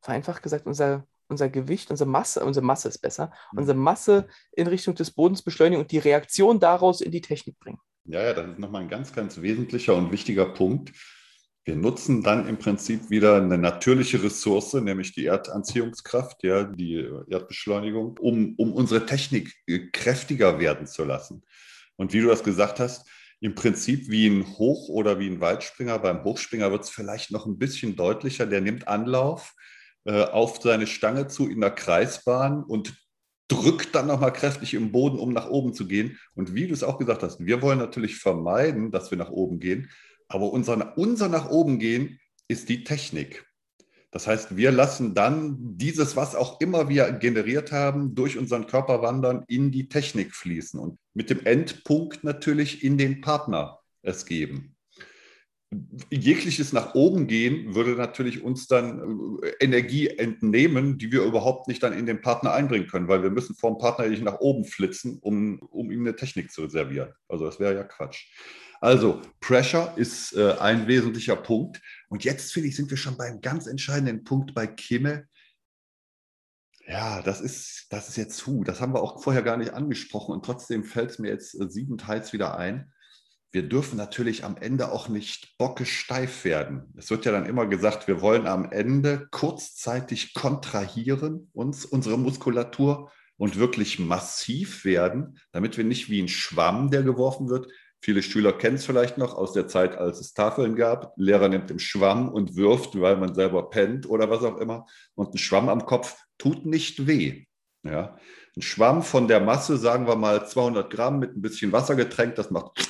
vereinfacht 0.00 0.42
gesagt, 0.42 0.66
unser, 0.66 1.06
unser 1.28 1.48
Gewicht, 1.48 1.90
unsere 1.90 2.08
Masse, 2.08 2.44
unsere 2.44 2.64
Masse 2.64 2.88
ist 2.88 2.98
besser, 2.98 3.32
mhm. 3.52 3.58
unsere 3.58 3.78
Masse 3.78 4.28
in 4.52 4.66
Richtung 4.66 4.94
des 4.94 5.10
Bodens 5.10 5.42
beschleunigen 5.42 5.82
und 5.82 5.90
die 5.90 5.98
Reaktion 5.98 6.60
daraus 6.60 7.00
in 7.00 7.10
die 7.10 7.20
Technik 7.20 7.58
bringen. 7.58 7.78
Ja, 8.04 8.22
ja, 8.22 8.32
das 8.32 8.48
ist 8.48 8.58
nochmal 8.58 8.82
ein 8.82 8.88
ganz, 8.88 9.12
ganz 9.12 9.40
wesentlicher 9.40 9.94
und 9.94 10.12
wichtiger 10.12 10.46
Punkt. 10.46 10.92
Wir 11.68 11.76
nutzen 11.76 12.22
dann 12.22 12.48
im 12.48 12.56
Prinzip 12.56 13.10
wieder 13.10 13.36
eine 13.36 13.58
natürliche 13.58 14.22
Ressource, 14.22 14.72
nämlich 14.72 15.12
die 15.12 15.26
Erdanziehungskraft, 15.26 16.42
ja, 16.42 16.64
die 16.64 17.06
Erdbeschleunigung, 17.28 18.16
um, 18.22 18.54
um 18.56 18.72
unsere 18.72 19.04
Technik 19.04 19.54
kräftiger 19.92 20.60
werden 20.60 20.86
zu 20.86 21.04
lassen. 21.04 21.42
Und 21.96 22.14
wie 22.14 22.22
du 22.22 22.28
das 22.28 22.42
gesagt 22.42 22.80
hast, 22.80 23.06
im 23.40 23.54
Prinzip 23.54 24.08
wie 24.08 24.28
ein 24.28 24.46
Hoch- 24.56 24.88
oder 24.88 25.18
wie 25.18 25.28
ein 25.28 25.42
Weitspringer. 25.42 25.98
Beim 25.98 26.24
Hochspringer 26.24 26.72
wird 26.72 26.84
es 26.84 26.88
vielleicht 26.88 27.32
noch 27.32 27.44
ein 27.44 27.58
bisschen 27.58 27.96
deutlicher. 27.96 28.46
Der 28.46 28.62
nimmt 28.62 28.88
Anlauf 28.88 29.54
äh, 30.04 30.22
auf 30.22 30.62
seine 30.62 30.86
Stange 30.86 31.28
zu 31.28 31.50
in 31.50 31.60
der 31.60 31.72
Kreisbahn 31.72 32.64
und 32.64 32.94
drückt 33.48 33.94
dann 33.94 34.06
nochmal 34.06 34.32
kräftig 34.32 34.72
im 34.72 34.90
Boden, 34.90 35.18
um 35.18 35.34
nach 35.34 35.50
oben 35.50 35.74
zu 35.74 35.86
gehen. 35.86 36.18
Und 36.34 36.54
wie 36.54 36.66
du 36.66 36.72
es 36.72 36.82
auch 36.82 36.98
gesagt 36.98 37.22
hast, 37.22 37.44
wir 37.44 37.60
wollen 37.60 37.78
natürlich 37.78 38.16
vermeiden, 38.16 38.90
dass 38.90 39.10
wir 39.10 39.18
nach 39.18 39.30
oben 39.30 39.60
gehen. 39.60 39.90
Aber 40.28 40.52
unser, 40.52 40.96
unser 40.96 41.28
nach 41.28 41.50
oben 41.50 41.78
gehen 41.78 42.20
ist 42.48 42.68
die 42.68 42.84
Technik. 42.84 43.44
Das 44.10 44.26
heißt, 44.26 44.56
wir 44.56 44.72
lassen 44.72 45.14
dann 45.14 45.76
dieses, 45.76 46.16
was 46.16 46.34
auch 46.34 46.60
immer 46.60 46.88
wir 46.88 47.12
generiert 47.12 47.72
haben, 47.72 48.14
durch 48.14 48.38
unseren 48.38 48.66
Körper 48.66 49.02
wandern, 49.02 49.44
in 49.48 49.70
die 49.70 49.88
Technik 49.88 50.34
fließen 50.34 50.80
und 50.80 50.98
mit 51.12 51.28
dem 51.28 51.44
Endpunkt 51.44 52.24
natürlich 52.24 52.82
in 52.82 52.96
den 52.96 53.20
Partner 53.20 53.80
es 54.02 54.24
geben. 54.24 54.74
Jegliches 56.10 56.72
nach 56.72 56.94
oben 56.94 57.26
gehen 57.26 57.74
würde 57.74 57.90
natürlich 57.90 58.42
uns 58.42 58.66
dann 58.68 59.38
äh, 59.42 59.52
Energie 59.60 60.08
entnehmen, 60.08 60.96
die 60.96 61.12
wir 61.12 61.22
überhaupt 61.24 61.68
nicht 61.68 61.82
dann 61.82 61.92
in 61.92 62.06
den 62.06 62.22
Partner 62.22 62.54
einbringen 62.54 62.86
können, 62.86 63.08
weil 63.08 63.22
wir 63.22 63.30
müssen 63.30 63.54
vom 63.54 63.76
Partner 63.76 64.08
nicht 64.08 64.22
nach 64.22 64.40
oben 64.40 64.64
flitzen, 64.64 65.18
um, 65.20 65.58
um 65.58 65.90
ihm 65.90 66.00
eine 66.00 66.16
Technik 66.16 66.50
zu 66.50 66.62
reservieren. 66.62 67.12
Also 67.28 67.44
das 67.44 67.60
wäre 67.60 67.74
ja 67.74 67.84
Quatsch. 67.84 68.30
Also 68.80 69.22
Pressure 69.40 69.92
ist 69.96 70.34
äh, 70.34 70.52
ein 70.58 70.86
wesentlicher 70.86 71.36
Punkt. 71.36 71.80
Und 72.08 72.24
jetzt 72.24 72.52
finde 72.52 72.68
ich, 72.68 72.76
sind 72.76 72.90
wir 72.90 72.96
schon 72.96 73.16
beim 73.16 73.40
ganz 73.40 73.66
entscheidenden 73.66 74.24
Punkt 74.24 74.54
bei 74.54 74.66
Kimme. 74.66 75.26
Ja, 76.86 77.20
das 77.22 77.40
ist, 77.40 77.86
das 77.90 78.08
ist 78.08 78.16
jetzt 78.16 78.36
zu. 78.38 78.64
Das 78.64 78.80
haben 78.80 78.94
wir 78.94 79.02
auch 79.02 79.22
vorher 79.22 79.42
gar 79.42 79.56
nicht 79.56 79.74
angesprochen 79.74 80.32
und 80.32 80.44
trotzdem 80.44 80.84
fällt 80.84 81.10
es 81.10 81.18
mir 81.18 81.28
jetzt 81.28 81.54
äh, 81.60 81.68
siebenteils 81.68 82.32
wieder 82.32 82.56
ein. 82.56 82.92
Wir 83.50 83.66
dürfen 83.66 83.96
natürlich 83.96 84.44
am 84.44 84.56
Ende 84.58 84.92
auch 84.92 85.08
nicht 85.08 85.56
bockesteif 85.58 86.44
werden. 86.44 86.92
Es 86.96 87.10
wird 87.10 87.24
ja 87.24 87.32
dann 87.32 87.46
immer 87.46 87.66
gesagt, 87.66 88.06
wir 88.06 88.20
wollen 88.20 88.46
am 88.46 88.70
Ende 88.70 89.26
kurzzeitig 89.30 90.34
kontrahieren, 90.34 91.50
uns, 91.54 91.86
unsere 91.86 92.18
Muskulatur 92.18 93.10
und 93.38 93.56
wirklich 93.56 93.98
massiv 93.98 94.84
werden, 94.84 95.38
damit 95.52 95.78
wir 95.78 95.84
nicht 95.84 96.10
wie 96.10 96.22
ein 96.22 96.28
Schwamm, 96.28 96.90
der 96.90 97.02
geworfen 97.02 97.48
wird, 97.48 97.68
Viele 98.00 98.22
Schüler 98.22 98.52
kennen 98.52 98.76
es 98.76 98.86
vielleicht 98.86 99.18
noch 99.18 99.34
aus 99.34 99.52
der 99.52 99.66
Zeit, 99.66 99.96
als 99.96 100.20
es 100.20 100.32
Tafeln 100.32 100.76
gab. 100.76 101.12
Lehrer 101.16 101.48
nimmt 101.48 101.68
den 101.68 101.78
Schwamm 101.78 102.28
und 102.28 102.56
wirft, 102.56 103.00
weil 103.00 103.16
man 103.16 103.34
selber 103.34 103.70
pennt 103.70 104.08
oder 104.08 104.30
was 104.30 104.44
auch 104.44 104.58
immer. 104.58 104.86
Und 105.14 105.34
ein 105.34 105.38
Schwamm 105.38 105.68
am 105.68 105.84
Kopf 105.84 106.16
tut 106.38 106.64
nicht 106.64 107.06
weh. 107.06 107.46
Ja. 107.82 108.16
Ein 108.56 108.62
Schwamm 108.62 109.02
von 109.02 109.28
der 109.28 109.40
Masse, 109.40 109.76
sagen 109.76 110.06
wir 110.06 110.16
mal 110.16 110.46
200 110.46 110.90
Gramm 110.90 111.18
mit 111.18 111.36
ein 111.36 111.42
bisschen 111.42 111.72
Wasser 111.72 111.96
getränkt, 111.96 112.38
das 112.38 112.50
macht 112.50 112.88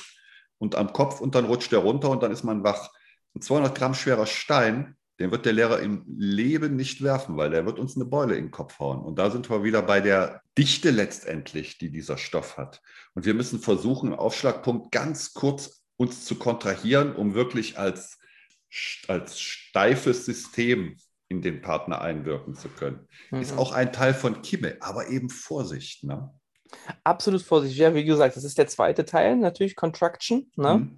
und 0.59 0.75
am 0.75 0.93
Kopf 0.93 1.21
und 1.21 1.33
dann 1.33 1.45
rutscht 1.45 1.71
der 1.71 1.79
runter 1.79 2.09
und 2.09 2.21
dann 2.21 2.31
ist 2.31 2.43
man 2.43 2.63
wach. 2.63 2.91
Ein 3.35 3.41
200 3.41 3.73
Gramm 3.73 3.93
schwerer 3.95 4.27
Stein 4.27 4.95
den 5.19 5.31
wird 5.31 5.45
der 5.45 5.53
Lehrer 5.53 5.79
im 5.81 6.05
Leben 6.07 6.75
nicht 6.75 7.03
werfen, 7.03 7.35
weil 7.35 7.49
der 7.49 7.65
wird 7.65 7.77
uns 7.77 7.95
eine 7.95 8.05
Beule 8.05 8.35
in 8.35 8.45
den 8.45 8.51
Kopf 8.51 8.79
hauen. 8.79 8.99
Und 9.01 9.19
da 9.19 9.29
sind 9.29 9.49
wir 9.49 9.63
wieder 9.63 9.81
bei 9.81 9.99
der 9.99 10.41
Dichte 10.57 10.91
letztendlich, 10.91 11.77
die 11.77 11.91
dieser 11.91 12.17
Stoff 12.17 12.57
hat. 12.57 12.81
Und 13.13 13.25
wir 13.25 13.33
müssen 13.33 13.59
versuchen, 13.59 14.13
im 14.13 14.19
Aufschlagpunkt 14.19 14.91
ganz 14.91 15.33
kurz 15.33 15.83
uns 15.97 16.23
zu 16.23 16.35
kontrahieren, 16.35 17.15
um 17.15 17.33
wirklich 17.33 17.77
als, 17.77 18.17
als 19.07 19.41
steifes 19.41 20.25
System 20.25 20.95
in 21.27 21.41
den 21.41 21.61
Partner 21.61 22.01
einwirken 22.01 22.55
zu 22.55 22.69
können. 22.69 23.07
Mhm. 23.29 23.41
Ist 23.41 23.57
auch 23.57 23.73
ein 23.73 23.91
Teil 23.91 24.13
von 24.13 24.41
Kimme, 24.41 24.77
aber 24.79 25.09
eben 25.09 25.29
Vorsicht. 25.29 26.05
Ne? 26.05 26.33
Absolut 27.03 27.41
Vorsicht. 27.41 27.77
Ja, 27.77 27.93
wie 27.93 28.05
gesagt, 28.05 28.37
das 28.37 28.45
ist 28.45 28.57
der 28.57 28.67
zweite 28.67 29.05
Teil, 29.05 29.35
natürlich 29.35 29.75
Contraction, 29.75 30.49
ne? 30.55 30.75
Mhm. 30.75 30.97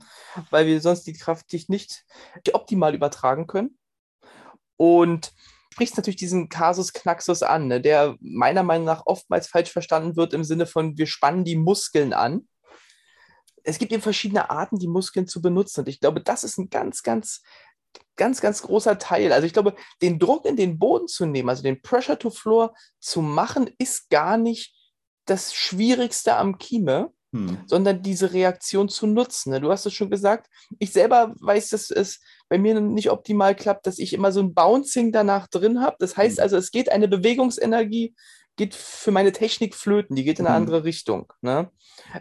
weil 0.52 0.68
wir 0.68 0.80
sonst 0.80 1.08
die 1.08 1.14
Kraft 1.14 1.52
nicht 1.70 2.06
optimal 2.54 2.94
übertragen 2.94 3.48
können. 3.48 3.78
Und 4.82 5.32
sprichst 5.72 5.96
natürlich 5.96 6.18
diesen 6.18 6.50
Kasus 6.50 6.92
Knaxus 6.92 7.44
an, 7.44 7.68
ne, 7.68 7.80
der 7.80 8.16
meiner 8.20 8.64
Meinung 8.64 8.88
nach 8.88 9.06
oftmals 9.06 9.48
falsch 9.48 9.72
verstanden 9.72 10.16
wird 10.16 10.34
im 10.34 10.44
Sinne 10.44 10.66
von, 10.66 10.98
wir 10.98 11.06
spannen 11.06 11.46
die 11.46 11.56
Muskeln 11.56 12.14
an. 12.14 12.48
Es 13.62 13.78
gibt 13.78 13.92
eben 13.92 14.02
verschiedene 14.02 14.50
Arten, 14.50 14.80
die 14.80 14.88
Muskeln 14.88 15.28
zu 15.28 15.40
benutzen. 15.40 15.82
Und 15.82 15.88
ich 15.88 16.00
glaube, 16.00 16.20
das 16.20 16.44
ist 16.44 16.58
ein 16.58 16.72
ganz, 16.72 17.04
ganz, 17.04 17.44
ganz, 18.16 18.42
ganz 18.42 18.64
großer 18.64 18.98
Teil. 18.98 19.32
Also 19.34 19.46
ich 19.46 19.54
glaube, 19.54 19.76
den 20.02 20.18
Druck 20.18 20.48
in 20.48 20.56
den 20.56 20.80
Boden 20.80 21.08
zu 21.08 21.28
nehmen, 21.28 21.50
also 21.50 21.62
den 21.62 21.84
Pressure 21.84 22.18
to 22.18 22.32
Floor 22.32 22.74
zu 23.00 23.22
machen, 23.22 23.70
ist 23.78 24.10
gar 24.10 24.38
nicht 24.38 24.76
das 25.26 25.54
Schwierigste 25.54 26.38
am 26.38 26.58
Kieme, 26.58 27.14
hm. 27.36 27.60
sondern 27.68 28.02
diese 28.02 28.34
Reaktion 28.34 28.90
zu 28.90 29.06
nutzen. 29.06 29.52
Ne? 29.52 29.62
Du 29.62 29.70
hast 29.70 29.86
es 29.86 29.94
schon 29.94 30.10
gesagt, 30.10 30.50
ich 30.80 30.92
selber 30.92 31.36
weiß, 31.40 31.70
dass 31.70 31.92
es 31.92 32.20
bei 32.52 32.58
mir 32.58 32.82
nicht 32.82 33.10
optimal 33.12 33.56
klappt, 33.56 33.88
dass 33.88 33.98
ich 33.98 34.12
immer 34.12 34.34
so 34.34 34.42
ein 34.42 34.54
Bouncing 34.54 35.14
danach 35.14 35.48
drin 35.48 35.80
habe. 35.80 35.96
Das 36.00 36.18
heißt 36.18 36.38
hm. 36.38 36.44
also, 36.44 36.58
es 36.58 36.72
geht 36.72 36.92
eine 36.92 37.08
Bewegungsenergie, 37.08 38.14
geht 38.58 38.76
für 38.76 39.12
meine 39.12 39.32
Technik 39.32 39.74
flöten, 39.74 40.18
die 40.18 40.26
geht 40.26 40.38
in 40.38 40.46
eine 40.46 40.58
hm. 40.58 40.64
andere 40.64 40.84
Richtung. 40.84 41.32
Ne? 41.40 41.72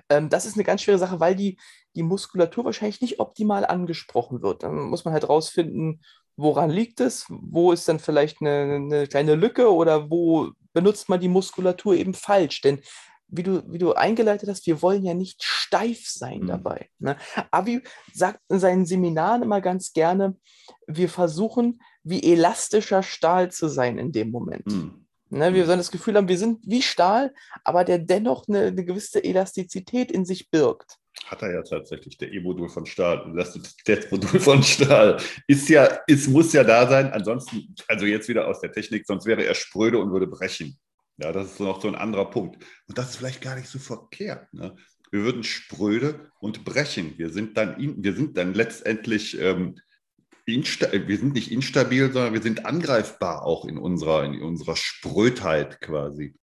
Ähm, 0.09 0.29
das 0.29 0.47
ist 0.47 0.55
eine 0.55 0.63
ganz 0.63 0.83
schwere 0.83 0.99
Sache, 0.99 1.19
weil 1.19 1.35
die, 1.35 1.59
die 1.97 2.05
Muskulatur 2.05 2.65
wahrscheinlich 2.65 3.01
nicht 3.01 3.19
optimal 3.19 3.67
angesprochen 3.67 4.41
wird. 4.41 4.63
Dann 4.63 4.77
muss 4.77 5.05
man 5.05 5.13
halt 5.15 5.29
rausfinden, 5.29 6.01
woran 6.37 6.71
liegt 6.71 7.01
es, 7.01 7.27
wo 7.29 7.73
ist 7.73 7.89
dann 7.89 7.99
vielleicht 7.99 8.41
eine, 8.41 8.77
eine 8.77 9.07
kleine 9.09 9.35
Lücke 9.35 9.75
oder 9.75 10.11
wo 10.11 10.51
benutzt 10.73 11.09
man 11.09 11.19
die 11.19 11.29
Muskulatur 11.29 11.97
eben 11.97 12.15
falsch. 12.15 12.61
Denn 12.61 12.81
wie 13.31 13.43
du, 13.43 13.63
wie 13.73 13.79
du 13.79 13.93
eingeleitet 13.93 14.49
hast, 14.49 14.67
wir 14.67 14.83
wollen 14.83 15.05
ja 15.05 15.15
nicht 15.15 15.43
steif 15.43 16.07
sein 16.07 16.41
mhm. 16.41 16.47
dabei. 16.47 16.89
Ne? 16.99 17.17
Avi 17.51 17.83
sagt 18.13 18.41
in 18.49 18.59
seinen 18.59 18.87
Seminaren 18.87 19.43
immer 19.43 19.61
ganz 19.61 19.93
gerne, 19.93 20.37
wir 20.87 21.09
versuchen, 21.09 21.81
wie 22.03 22.23
elastischer 22.23 23.03
Stahl 23.03 23.51
zu 23.51 23.69
sein 23.69 23.99
in 23.99 24.13
dem 24.13 24.31
Moment. 24.31 24.67
Mhm. 24.67 25.07
Ne, 25.33 25.55
wir 25.55 25.63
mhm. 25.63 25.67
sollen 25.67 25.79
das 25.79 25.93
Gefühl 25.93 26.17
haben, 26.17 26.29
wir 26.29 26.39
sind 26.39 26.59
wie 26.67 26.83
Stahl, 26.83 27.33
aber 27.63 27.85
der 27.85 28.01
dennoch 28.01 28.49
eine, 28.49 28.67
eine 28.67 28.85
gewisse 28.85 29.23
Elastizität 29.23 30.11
in 30.11 30.25
sich 30.25 30.51
birgt. 30.51 30.97
Hat 31.27 31.43
er 31.43 31.55
ja 31.55 31.63
tatsächlich, 31.63 32.19
der 32.19 32.33
E-Modul 32.33 32.69
von 32.69 32.87
Stahl, 32.87 33.33
das 33.35 34.11
Modul 34.11 34.41
von 34.41 34.63
Stahl. 34.63 35.19
Ist 35.47 35.69
ja, 35.69 36.01
es 36.09 36.27
muss 36.27 36.53
ja 36.53 36.65
da 36.65 36.89
sein, 36.89 37.13
ansonsten, 37.13 37.75
also 37.87 38.07
jetzt 38.07 38.29
wieder 38.29 38.49
aus 38.49 38.61
der 38.61 38.73
Technik, 38.73 39.07
sonst 39.07 39.27
wäre 39.27 39.45
er 39.45 39.55
spröde 39.55 39.99
und 39.99 40.11
würde 40.11 40.27
brechen. 40.27 40.79
Ja, 41.21 41.33
das 41.33 41.53
ist 41.53 41.61
noch 41.61 41.83
so 41.83 41.89
ein 41.89 41.95
anderer 41.95 42.31
Punkt. 42.31 42.65
Und 42.89 42.97
das 42.97 43.11
ist 43.11 43.17
vielleicht 43.17 43.43
gar 43.43 43.55
nicht 43.57 43.69
so 43.69 43.79
verkehrt. 43.79 44.53
Ne? 44.55 44.75
Wir 45.11 45.23
würden 45.23 45.45
spröde 45.45 46.31
und 46.41 46.65
brechen. 46.65 47.19
Wir 47.19 47.31
sind 47.31 47.57
dann, 47.57 47.77
wir 47.79 48.15
sind 48.15 48.39
dann 48.39 48.55
letztendlich, 48.55 49.39
ähm, 49.39 49.77
wir 50.47 51.19
sind 51.19 51.35
nicht 51.35 51.53
instabil, 51.53 52.11
sondern 52.13 52.33
wir 52.33 52.43
sind 52.43 52.65
angreifbar 52.65 53.45
auch 53.45 53.67
in 53.67 53.77
unserer, 53.77 54.25
in 54.25 54.41
unserer 54.41 54.77
Sprödheit 54.77 55.81
quasi. 55.81 56.35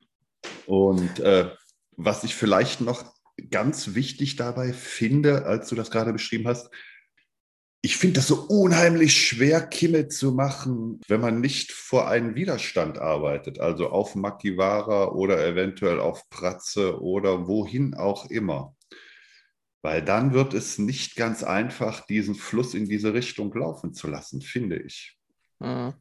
Und 0.67 1.19
äh, 1.19 1.49
was 1.95 2.23
ich 2.23 2.35
vielleicht 2.35 2.79
noch 2.81 3.03
ganz 3.49 3.95
wichtig 3.95 4.35
dabei 4.35 4.73
finde, 4.73 5.45
als 5.45 5.69
du 5.69 5.75
das 5.75 5.89
gerade 5.89 6.13
beschrieben 6.13 6.47
hast, 6.47 6.69
ich 7.81 7.97
finde 7.97 8.15
das 8.15 8.27
so 8.27 8.35
unheimlich 8.47 9.13
schwer, 9.13 9.61
Kimme 9.61 10.07
zu 10.07 10.31
machen, 10.31 10.99
wenn 11.07 11.21
man 11.21 11.39
nicht 11.39 11.71
vor 11.71 12.07
einem 12.07 12.35
Widerstand 12.35 12.97
arbeitet, 12.97 13.59
also 13.59 13.89
auf 13.89 14.15
Makiwara 14.15 15.09
oder 15.09 15.45
eventuell 15.45 15.99
auf 15.99 16.29
Pratze 16.29 17.01
oder 17.01 17.47
wohin 17.47 17.93
auch 17.93 18.29
immer. 18.29 18.75
Weil 19.83 20.03
dann 20.03 20.33
wird 20.33 20.53
es 20.53 20.79
nicht 20.79 21.15
ganz 21.15 21.43
einfach, 21.43 22.05
diesen 22.05 22.35
Fluss 22.35 22.73
in 22.73 22.85
diese 22.89 23.13
Richtung 23.13 23.53
laufen 23.53 23.93
zu 23.93 24.07
lassen, 24.07 24.41
finde 24.41 24.77
ich. 24.77 25.16
Mhm. 25.59 25.93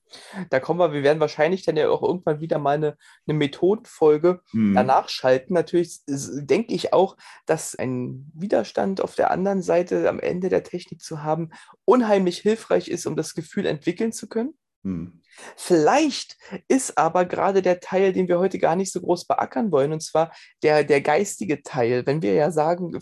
Da 0.50 0.60
kommen 0.60 0.80
wir, 0.80 0.92
wir 0.92 1.02
werden 1.02 1.20
wahrscheinlich 1.20 1.64
dann 1.64 1.76
ja 1.76 1.88
auch 1.88 2.02
irgendwann 2.02 2.40
wieder 2.40 2.58
mal 2.58 2.75
eine, 2.75 2.96
eine 3.26 3.38
Methodenfolge 3.38 4.42
mhm. 4.52 4.75
danach 4.75 5.08
schalten. 5.08 5.54
Natürlich 5.54 6.00
denke 6.06 6.75
ich 6.75 6.92
auch, 6.92 7.16
dass 7.46 7.75
ein 7.75 8.30
Widerstand 8.34 9.00
auf 9.00 9.14
der 9.14 9.30
anderen 9.30 9.62
Seite 9.62 10.08
am 10.08 10.20
Ende 10.20 10.48
der 10.50 10.62
Technik 10.62 11.00
zu 11.00 11.22
haben, 11.22 11.50
unheimlich 11.84 12.38
hilfreich 12.38 12.88
ist, 12.88 13.06
um 13.06 13.16
das 13.16 13.34
Gefühl 13.34 13.66
entwickeln 13.66 14.12
zu 14.12 14.28
können. 14.28 14.54
Mhm. 14.82 15.22
Vielleicht 15.56 16.36
ist 16.68 16.98
aber 16.98 17.25
gerade 17.25 17.62
der 17.62 17.80
Teil, 17.80 18.12
den 18.12 18.28
wir 18.28 18.38
heute 18.38 18.58
gar 18.58 18.76
nicht 18.76 18.92
so 18.92 19.00
groß 19.00 19.26
beackern 19.26 19.72
wollen, 19.72 19.92
und 19.92 20.00
zwar 20.02 20.32
der, 20.62 20.84
der 20.84 21.00
geistige 21.00 21.62
Teil. 21.62 22.06
Wenn 22.06 22.20
wir 22.20 22.34
ja 22.34 22.50
sagen, 22.50 22.98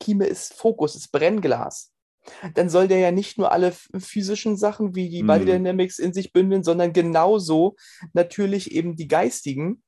Kime 0.00 0.26
ist 0.26 0.54
Fokus, 0.54 0.94
ist 0.94 1.10
Brennglas 1.12 1.92
dann 2.54 2.68
soll 2.68 2.88
der 2.88 2.98
ja 2.98 3.10
nicht 3.10 3.38
nur 3.38 3.52
alle 3.52 3.72
physischen 3.72 4.56
Sachen 4.56 4.94
wie 4.94 5.08
die 5.08 5.22
Body 5.22 5.44
mhm. 5.44 5.46
Dynamics 5.46 5.98
in 5.98 6.12
sich 6.12 6.32
bündeln, 6.32 6.62
sondern 6.62 6.92
genauso 6.92 7.76
natürlich 8.12 8.72
eben 8.72 8.96
die 8.96 9.08
geistigen, 9.08 9.82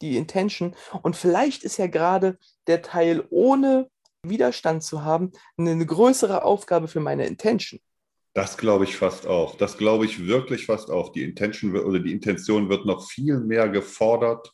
die 0.00 0.16
Intention. 0.16 0.74
Und 1.02 1.16
vielleicht 1.16 1.64
ist 1.64 1.78
ja 1.78 1.86
gerade 1.86 2.38
der 2.66 2.82
Teil 2.82 3.24
ohne 3.30 3.88
Widerstand 4.22 4.82
zu 4.82 5.04
haben 5.04 5.32
eine 5.56 5.86
größere 5.86 6.44
Aufgabe 6.44 6.88
für 6.88 7.00
meine 7.00 7.26
Intention. 7.26 7.80
Das 8.34 8.56
glaube 8.56 8.84
ich 8.84 8.96
fast 8.96 9.26
auch. 9.26 9.56
Das 9.56 9.78
glaube 9.78 10.04
ich 10.04 10.26
wirklich 10.26 10.66
fast 10.66 10.90
auch. 10.90 11.12
Die 11.12 11.22
Intention 11.22 11.76
oder 11.76 11.98
die 11.98 12.12
Intention 12.12 12.68
wird 12.68 12.84
noch 12.86 13.08
viel 13.08 13.40
mehr 13.40 13.68
gefordert, 13.68 14.52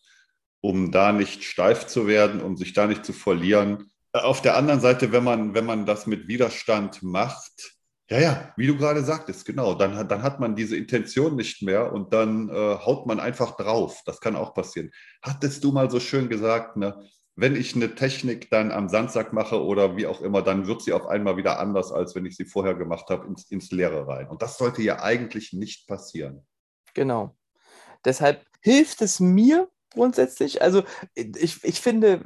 um 0.60 0.90
da 0.90 1.12
nicht 1.12 1.44
steif 1.44 1.86
zu 1.86 2.06
werden, 2.06 2.40
um 2.40 2.56
sich 2.56 2.72
da 2.72 2.86
nicht 2.86 3.04
zu 3.04 3.12
verlieren 3.12 3.90
auf 4.14 4.42
der 4.42 4.56
anderen 4.56 4.80
Seite, 4.80 5.12
wenn 5.12 5.24
man, 5.24 5.54
wenn 5.54 5.66
man 5.66 5.86
das 5.86 6.06
mit 6.06 6.28
Widerstand 6.28 7.02
macht, 7.02 7.74
ja, 8.10 8.20
ja, 8.20 8.52
wie 8.56 8.66
du 8.66 8.76
gerade 8.76 9.02
sagtest, 9.02 9.46
genau, 9.46 9.74
dann, 9.74 10.08
dann 10.08 10.22
hat 10.22 10.38
man 10.38 10.54
diese 10.54 10.76
Intention 10.76 11.36
nicht 11.36 11.62
mehr 11.62 11.92
und 11.92 12.12
dann 12.12 12.50
äh, 12.50 12.52
haut 12.52 13.06
man 13.06 13.18
einfach 13.18 13.56
drauf. 13.56 14.02
Das 14.04 14.20
kann 14.20 14.36
auch 14.36 14.52
passieren. 14.52 14.90
Hattest 15.22 15.64
du 15.64 15.72
mal 15.72 15.90
so 15.90 16.00
schön 16.00 16.28
gesagt, 16.28 16.76
ne? 16.76 17.02
wenn 17.36 17.56
ich 17.56 17.74
eine 17.74 17.94
Technik 17.94 18.50
dann 18.50 18.70
am 18.70 18.88
Sandsack 18.88 19.32
mache 19.32 19.62
oder 19.62 19.96
wie 19.96 20.06
auch 20.06 20.20
immer, 20.20 20.42
dann 20.42 20.66
wird 20.66 20.82
sie 20.82 20.92
auf 20.92 21.06
einmal 21.06 21.36
wieder 21.36 21.58
anders, 21.58 21.90
als 21.90 22.14
wenn 22.14 22.26
ich 22.26 22.36
sie 22.36 22.44
vorher 22.44 22.74
gemacht 22.74 23.08
habe, 23.08 23.26
ins, 23.26 23.50
ins 23.50 23.72
Leere 23.72 24.06
rein. 24.06 24.28
Und 24.28 24.42
das 24.42 24.56
sollte 24.58 24.82
ja 24.82 25.02
eigentlich 25.02 25.52
nicht 25.52 25.88
passieren. 25.88 26.46
Genau. 26.94 27.36
Deshalb 28.04 28.44
hilft 28.60 29.02
es 29.02 29.18
mir, 29.18 29.68
grundsätzlich. 29.94 30.62
Also 30.62 30.82
ich, 31.14 31.64
ich 31.64 31.80
finde, 31.80 32.20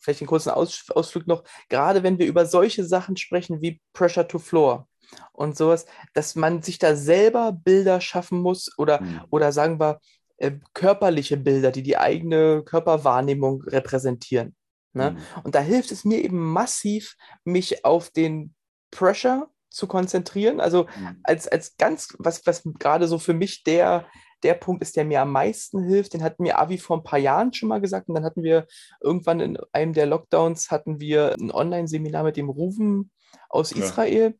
vielleicht 0.00 0.20
einen 0.20 0.28
kurzen 0.28 0.50
Aus, 0.50 0.84
Ausflug 0.90 1.26
noch, 1.26 1.44
gerade 1.68 2.02
wenn 2.02 2.18
wir 2.18 2.26
über 2.26 2.46
solche 2.46 2.84
Sachen 2.84 3.16
sprechen 3.16 3.60
wie 3.60 3.80
Pressure 3.92 4.26
to 4.26 4.38
Floor 4.38 4.88
und 5.32 5.56
sowas, 5.56 5.86
dass 6.14 6.34
man 6.34 6.62
sich 6.62 6.78
da 6.78 6.96
selber 6.96 7.52
Bilder 7.52 8.00
schaffen 8.00 8.40
muss 8.40 8.70
oder, 8.78 9.02
mhm. 9.02 9.20
oder 9.30 9.52
sagen 9.52 9.78
wir, 9.80 10.00
äh, 10.38 10.52
körperliche 10.72 11.36
Bilder, 11.36 11.70
die 11.70 11.82
die 11.82 11.98
eigene 11.98 12.62
Körperwahrnehmung 12.64 13.62
repräsentieren. 13.62 14.56
Ne? 14.92 15.12
Mhm. 15.12 15.18
Und 15.44 15.54
da 15.54 15.60
hilft 15.60 15.92
es 15.92 16.04
mir 16.04 16.24
eben 16.24 16.38
massiv, 16.38 17.16
mich 17.44 17.84
auf 17.84 18.10
den 18.10 18.54
Pressure 18.90 19.50
zu 19.68 19.86
konzentrieren. 19.86 20.60
Also 20.60 20.86
mhm. 20.96 21.20
als, 21.22 21.46
als 21.46 21.76
ganz, 21.76 22.16
was, 22.18 22.46
was 22.46 22.62
gerade 22.78 23.06
so 23.06 23.18
für 23.18 23.34
mich 23.34 23.62
der, 23.64 24.06
der 24.42 24.54
Punkt 24.54 24.82
ist, 24.82 24.96
der 24.96 25.04
mir 25.04 25.22
am 25.22 25.32
meisten 25.32 25.82
hilft. 25.82 26.14
Den 26.14 26.22
hat 26.22 26.40
mir 26.40 26.58
Avi 26.58 26.78
vor 26.78 26.98
ein 26.98 27.02
paar 27.02 27.18
Jahren 27.18 27.52
schon 27.52 27.68
mal 27.68 27.80
gesagt. 27.80 28.08
Und 28.08 28.14
dann 28.14 28.24
hatten 28.24 28.42
wir 28.42 28.66
irgendwann 29.00 29.40
in 29.40 29.58
einem 29.72 29.92
der 29.92 30.06
Lockdowns 30.06 30.70
hatten 30.70 31.00
wir 31.00 31.34
ein 31.38 31.50
Online-Seminar 31.50 32.24
mit 32.24 32.36
dem 32.36 32.48
Ruven 32.48 33.10
aus 33.48 33.74
ja. 33.74 33.84
Israel, 33.84 34.38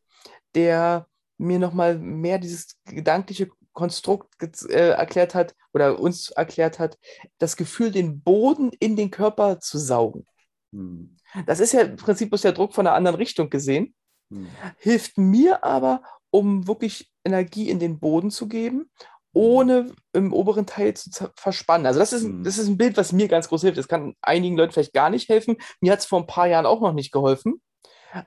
der 0.55 1.07
mir 1.37 1.59
nochmal 1.59 1.97
mehr 1.97 2.39
dieses 2.39 2.77
gedankliche 2.85 3.49
Konstrukt 3.73 4.29
äh, 4.69 4.91
erklärt 4.91 5.33
hat 5.33 5.55
oder 5.73 5.99
uns 5.99 6.29
erklärt 6.29 6.79
hat, 6.79 6.97
das 7.37 7.55
Gefühl, 7.55 7.91
den 7.91 8.21
Boden 8.21 8.71
in 8.79 8.95
den 8.95 9.11
Körper 9.11 9.59
zu 9.59 9.77
saugen. 9.77 10.25
Hm. 10.73 11.15
Das 11.45 11.59
ist 11.59 11.73
ja 11.73 11.81
im 11.81 11.95
Prinzip 11.95 12.29
bloß 12.29 12.41
der 12.41 12.51
Druck 12.51 12.73
von 12.73 12.85
einer 12.85 12.95
anderen 12.95 13.15
Richtung 13.15 13.49
gesehen. 13.49 13.95
Hm. 14.29 14.47
Hilft 14.77 15.17
mir 15.17 15.63
aber, 15.63 16.03
um 16.29 16.67
wirklich 16.67 17.11
Energie 17.23 17.69
in 17.69 17.79
den 17.79 17.99
Boden 17.99 18.31
zu 18.31 18.47
geben 18.47 18.89
ohne 19.33 19.91
im 20.13 20.33
oberen 20.33 20.65
Teil 20.65 20.93
zu 20.93 21.29
verspannen. 21.35 21.87
Also 21.87 21.99
das 21.99 22.13
ist, 22.13 22.23
mhm. 22.23 22.43
das 22.43 22.57
ist 22.57 22.67
ein 22.67 22.77
Bild, 22.77 22.97
was 22.97 23.13
mir 23.13 23.27
ganz 23.27 23.47
groß 23.47 23.61
hilft. 23.61 23.77
Das 23.77 23.87
kann 23.87 24.15
einigen 24.21 24.57
Leuten 24.57 24.73
vielleicht 24.73 24.93
gar 24.93 25.09
nicht 25.09 25.29
helfen. 25.29 25.57
Mir 25.79 25.93
hat 25.93 25.99
es 25.99 26.05
vor 26.05 26.19
ein 26.19 26.27
paar 26.27 26.47
Jahren 26.47 26.65
auch 26.65 26.81
noch 26.81 26.93
nicht 26.93 27.11
geholfen. 27.11 27.61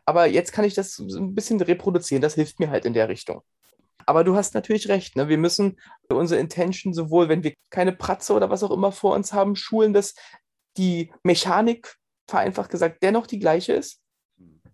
Aber 0.06 0.26
jetzt 0.26 0.52
kann 0.52 0.64
ich 0.64 0.74
das 0.74 0.98
ein 0.98 1.34
bisschen 1.34 1.60
reproduzieren. 1.60 2.22
Das 2.22 2.34
hilft 2.34 2.58
mir 2.58 2.70
halt 2.70 2.86
in 2.86 2.94
der 2.94 3.08
Richtung. 3.08 3.42
Aber 4.06 4.24
du 4.24 4.34
hast 4.34 4.54
natürlich 4.54 4.88
recht. 4.88 5.16
Ne? 5.16 5.28
Wir 5.28 5.38
müssen 5.38 5.78
unsere 6.08 6.40
Intention 6.40 6.94
sowohl, 6.94 7.28
wenn 7.28 7.44
wir 7.44 7.54
keine 7.70 7.92
Pratze 7.92 8.32
oder 8.34 8.50
was 8.50 8.62
auch 8.62 8.70
immer 8.70 8.92
vor 8.92 9.14
uns 9.14 9.32
haben, 9.32 9.56
schulen, 9.56 9.92
dass 9.92 10.14
die 10.76 11.12
Mechanik, 11.22 11.96
vereinfacht 12.26 12.70
gesagt, 12.70 13.02
dennoch 13.02 13.26
die 13.26 13.38
gleiche 13.38 13.74
ist 13.74 14.00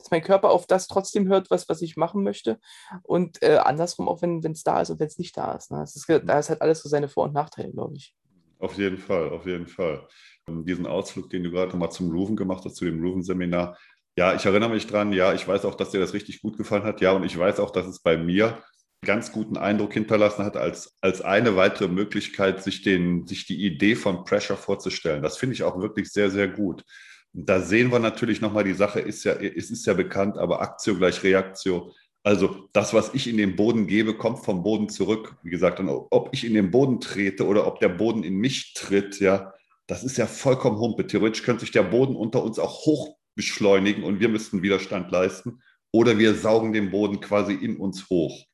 dass 0.01 0.11
mein 0.11 0.23
Körper 0.23 0.51
auf 0.51 0.67
das 0.67 0.89
trotzdem 0.89 1.29
hört, 1.29 1.51
was, 1.51 1.69
was 1.69 1.83
ich 1.83 1.97
machen 1.97 2.23
möchte. 2.23 2.59
Und 3.03 3.43
äh, 3.43 3.57
andersrum 3.57 4.09
auch, 4.09 4.23
wenn 4.23 4.41
es 4.45 4.63
da 4.63 4.81
ist 4.81 4.91
und 4.91 4.99
wenn 4.99 5.07
es 5.07 5.19
nicht 5.19 5.37
da 5.37 5.53
ist. 5.53 5.71
Ne? 5.71 5.83
ist. 5.83 6.09
Da 6.09 6.39
ist 6.39 6.49
halt 6.49 6.63
alles 6.63 6.83
so 6.83 6.89
seine 6.89 7.09
Vor- 7.09 7.25
und 7.25 7.35
Nachteile, 7.35 7.71
glaube 7.71 7.97
ich. 7.97 8.15
Auf 8.59 8.77
jeden 8.77 8.99
Fall, 8.99 9.31
auf 9.31 9.47
jeden 9.47 9.67
Fall. 9.67 10.07
Und 10.47 10.67
diesen 10.67 10.87
Ausflug, 10.87 11.31
den 11.31 11.45
du 11.45 11.51
gerade 11.51 11.71
nochmal 11.71 11.93
zum 11.93 12.11
Ruven 12.11 12.37
gemacht 12.37 12.65
hast, 12.65 12.77
zu 12.77 12.85
dem 12.85 13.03
Ruven-Seminar, 13.03 13.77
ja, 14.17 14.35
ich 14.35 14.45
erinnere 14.45 14.71
mich 14.71 14.87
dran, 14.87 15.13
ja, 15.13 15.33
ich 15.33 15.47
weiß 15.47 15.65
auch, 15.65 15.75
dass 15.75 15.91
dir 15.91 16.01
das 16.01 16.13
richtig 16.13 16.43
gut 16.43 16.57
gefallen 16.57 16.83
hat, 16.83 17.01
ja, 17.01 17.13
und 17.13 17.25
ich 17.25 17.39
weiß 17.39 17.61
auch, 17.61 17.71
dass 17.71 17.87
es 17.87 18.01
bei 18.01 18.17
mir 18.17 18.63
ganz 19.03 19.33
guten 19.33 19.57
Eindruck 19.57 19.95
hinterlassen 19.95 20.45
hat, 20.45 20.57
als, 20.57 20.97
als 21.01 21.23
eine 21.23 21.57
weitere 21.57 21.89
Möglichkeit, 21.89 22.63
sich, 22.63 22.83
den, 22.83 23.27
sich 23.27 23.47
die 23.47 23.65
Idee 23.65 23.95
von 23.95 24.25
Pressure 24.25 24.59
vorzustellen. 24.59 25.23
Das 25.23 25.39
finde 25.39 25.55
ich 25.55 25.63
auch 25.63 25.81
wirklich 25.81 26.11
sehr, 26.11 26.31
sehr 26.31 26.49
gut. 26.49 26.85
Da 27.33 27.61
sehen 27.61 27.93
wir 27.93 28.01
natürlich 28.01 28.41
nochmal, 28.41 28.65
die 28.65 28.75
Sache 28.75 29.01
ist 29.01 29.25
ja, 29.25 29.33
es 29.35 29.71
ist 29.71 29.87
ja 29.87 29.95
bekannt, 29.95 30.37
aber 30.37 30.61
Aktio 30.61 30.97
gleich 30.97 31.23
Reaktio. 31.23 31.93
Also 32.23 32.69
das, 32.73 32.93
was 32.93 33.15
ich 33.15 33.29
in 33.29 33.37
den 33.37 33.57
Boden 33.57 33.87
gebe, 33.87 34.17
kommt 34.17 34.45
vom 34.45 34.63
Boden 34.63 34.89
zurück. 34.89 35.37
Wie 35.43 35.51
gesagt, 35.51 35.81
und 35.81 35.89
ob 35.89 36.31
ich 36.33 36.45
in 36.45 36.55
den 36.55 36.71
Boden 36.71 37.01
trete 37.01 37.47
oder 37.47 37.67
ob 37.67 37.81
der 37.81 37.89
Boden 37.89 38.25
in 38.25 38.35
mich 38.35 38.75
tritt, 38.75 39.21
ja, 39.21 39.55
das 39.87 40.05
ist 40.05 40.19
ja 40.19 40.27
vollkommen 40.27 40.79
humpe. 40.79 41.07
Theoretisch 41.07 41.43
könnte 41.43 41.61
sich 41.61 41.71
der 41.71 41.83
Boden 41.83 42.15
unter 42.15 42.43
uns 42.43 42.59
auch 42.59 42.85
hoch 42.85 43.17
beschleunigen 43.35 44.05
und 44.05 44.21
wir 44.21 44.29
müssten 44.29 44.63
Widerstand 44.63 45.11
leisten. 45.11 45.63
Oder 45.93 46.19
wir 46.19 46.35
saugen 46.35 46.73
den 46.73 46.91
Boden 46.91 47.21
quasi 47.21 47.55
in 47.55 47.77
uns 47.77 48.09
hoch. 48.11 48.45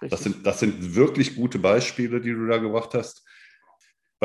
Das 0.00 0.22
sind, 0.22 0.46
das 0.46 0.60
sind 0.60 0.94
wirklich 0.94 1.34
gute 1.34 1.58
Beispiele, 1.58 2.20
die 2.20 2.30
du 2.30 2.46
da 2.46 2.58
gemacht 2.58 2.90
hast. 2.94 3.23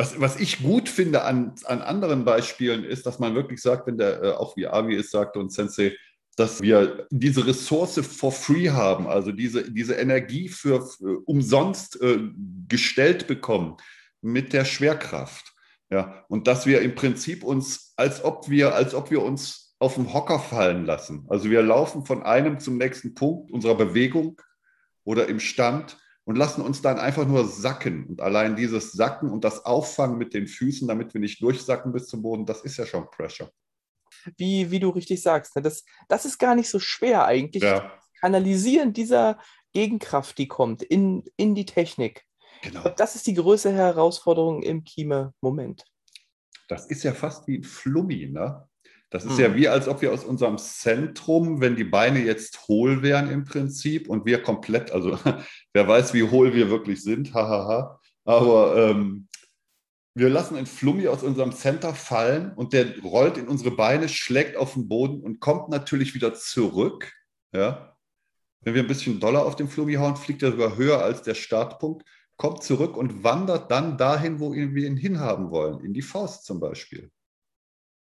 Was, 0.00 0.18
was 0.18 0.40
ich 0.40 0.62
gut 0.62 0.88
finde 0.88 1.24
an, 1.24 1.52
an 1.64 1.82
anderen 1.82 2.24
Beispielen 2.24 2.84
ist, 2.84 3.04
dass 3.04 3.18
man 3.18 3.34
wirklich 3.34 3.60
sagt, 3.60 3.86
wenn 3.86 3.98
der, 3.98 4.22
äh, 4.22 4.30
auch 4.30 4.56
wie 4.56 4.66
Avi 4.66 4.96
es 4.96 5.10
sagte 5.10 5.38
und 5.38 5.52
Sensei, 5.52 5.94
dass 6.36 6.62
wir 6.62 7.06
diese 7.10 7.46
Ressource 7.46 8.00
for 8.06 8.32
free 8.32 8.70
haben, 8.70 9.06
also 9.06 9.30
diese, 9.30 9.70
diese 9.70 9.96
Energie 9.96 10.48
für, 10.48 10.86
für 10.86 11.20
umsonst 11.26 12.00
äh, 12.00 12.18
gestellt 12.66 13.26
bekommen 13.26 13.76
mit 14.22 14.54
der 14.54 14.64
Schwerkraft. 14.64 15.52
Ja, 15.90 16.24
und 16.28 16.46
dass 16.46 16.64
wir 16.64 16.80
im 16.80 16.94
Prinzip 16.94 17.44
uns, 17.44 17.92
als 17.96 18.24
ob 18.24 18.48
wir, 18.48 18.74
als 18.74 18.94
ob 18.94 19.10
wir 19.10 19.20
uns 19.20 19.74
auf 19.80 19.96
den 19.96 20.14
Hocker 20.14 20.38
fallen 20.38 20.86
lassen. 20.86 21.26
Also 21.28 21.50
wir 21.50 21.60
laufen 21.60 22.06
von 22.06 22.22
einem 22.22 22.58
zum 22.58 22.78
nächsten 22.78 23.14
Punkt 23.14 23.50
unserer 23.50 23.74
Bewegung 23.74 24.40
oder 25.04 25.28
im 25.28 25.40
Stand 25.40 25.98
und 26.30 26.36
lassen 26.36 26.62
uns 26.62 26.80
dann 26.80 27.00
einfach 27.00 27.26
nur 27.26 27.44
sacken. 27.44 28.06
Und 28.06 28.20
allein 28.20 28.54
dieses 28.54 28.92
Sacken 28.92 29.30
und 29.30 29.42
das 29.42 29.64
Auffangen 29.64 30.16
mit 30.16 30.32
den 30.32 30.46
Füßen, 30.46 30.86
damit 30.86 31.12
wir 31.12 31.20
nicht 31.20 31.42
durchsacken 31.42 31.92
bis 31.92 32.06
zum 32.06 32.22
Boden, 32.22 32.46
das 32.46 32.62
ist 32.62 32.76
ja 32.76 32.86
schon 32.86 33.10
Pressure. 33.10 33.50
Wie, 34.36 34.70
wie 34.70 34.78
du 34.78 34.90
richtig 34.90 35.20
sagst, 35.22 35.56
ne? 35.56 35.62
das, 35.62 35.84
das 36.08 36.24
ist 36.24 36.38
gar 36.38 36.54
nicht 36.54 36.68
so 36.68 36.78
schwer 36.78 37.24
eigentlich. 37.24 37.64
Ja. 37.64 37.92
Kanalisieren 38.20 38.92
dieser 38.92 39.40
Gegenkraft, 39.72 40.38
die 40.38 40.46
kommt, 40.46 40.84
in, 40.84 41.24
in 41.36 41.56
die 41.56 41.66
Technik. 41.66 42.24
Genau. 42.62 42.88
Das 42.90 43.16
ist 43.16 43.26
die 43.26 43.34
größte 43.34 43.72
Herausforderung 43.72 44.62
im 44.62 44.84
Kime-Moment. 44.84 45.84
Das 46.68 46.86
ist 46.86 47.02
ja 47.02 47.12
fast 47.12 47.48
wie 47.48 47.58
ein 47.58 47.64
Flummi, 47.64 48.28
ne? 48.28 48.68
Das 49.10 49.24
ist 49.24 49.34
mhm. 49.34 49.40
ja 49.40 49.56
wie, 49.56 49.68
als 49.68 49.88
ob 49.88 50.02
wir 50.02 50.12
aus 50.12 50.24
unserem 50.24 50.56
Zentrum, 50.56 51.60
wenn 51.60 51.74
die 51.74 51.84
Beine 51.84 52.20
jetzt 52.20 52.68
hohl 52.68 53.02
wären 53.02 53.28
im 53.28 53.44
Prinzip 53.44 54.08
und 54.08 54.24
wir 54.24 54.40
komplett, 54.40 54.92
also 54.92 55.18
wer 55.72 55.88
weiß, 55.88 56.14
wie 56.14 56.22
hohl 56.22 56.54
wir 56.54 56.70
wirklich 56.70 57.02
sind, 57.02 57.34
hahaha. 57.34 57.98
Aber 58.24 58.76
ähm, 58.76 59.26
wir 60.14 60.28
lassen 60.28 60.56
ein 60.56 60.66
Flummi 60.66 61.08
aus 61.08 61.24
unserem 61.24 61.52
Center 61.52 61.94
fallen 61.94 62.52
und 62.54 62.72
der 62.72 63.00
rollt 63.00 63.36
in 63.36 63.48
unsere 63.48 63.72
Beine, 63.72 64.08
schlägt 64.08 64.56
auf 64.56 64.74
den 64.74 64.88
Boden 64.88 65.20
und 65.20 65.40
kommt 65.40 65.68
natürlich 65.70 66.14
wieder 66.14 66.34
zurück. 66.34 67.12
Ja? 67.52 67.96
Wenn 68.60 68.74
wir 68.74 68.82
ein 68.82 68.88
bisschen 68.88 69.18
doller 69.18 69.44
auf 69.44 69.56
den 69.56 69.68
Flummi 69.68 69.94
hauen, 69.94 70.16
fliegt 70.16 70.42
er 70.42 70.52
sogar 70.52 70.76
höher 70.76 71.02
als 71.02 71.22
der 71.22 71.34
Startpunkt, 71.34 72.04
kommt 72.36 72.62
zurück 72.62 72.96
und 72.96 73.24
wandert 73.24 73.70
dann 73.70 73.98
dahin, 73.98 74.38
wo 74.38 74.52
wir 74.52 74.86
ihn 74.86 74.96
hinhaben 74.96 75.50
wollen, 75.50 75.80
in 75.80 75.94
die 75.94 76.02
Faust 76.02 76.44
zum 76.44 76.60
Beispiel. 76.60 77.10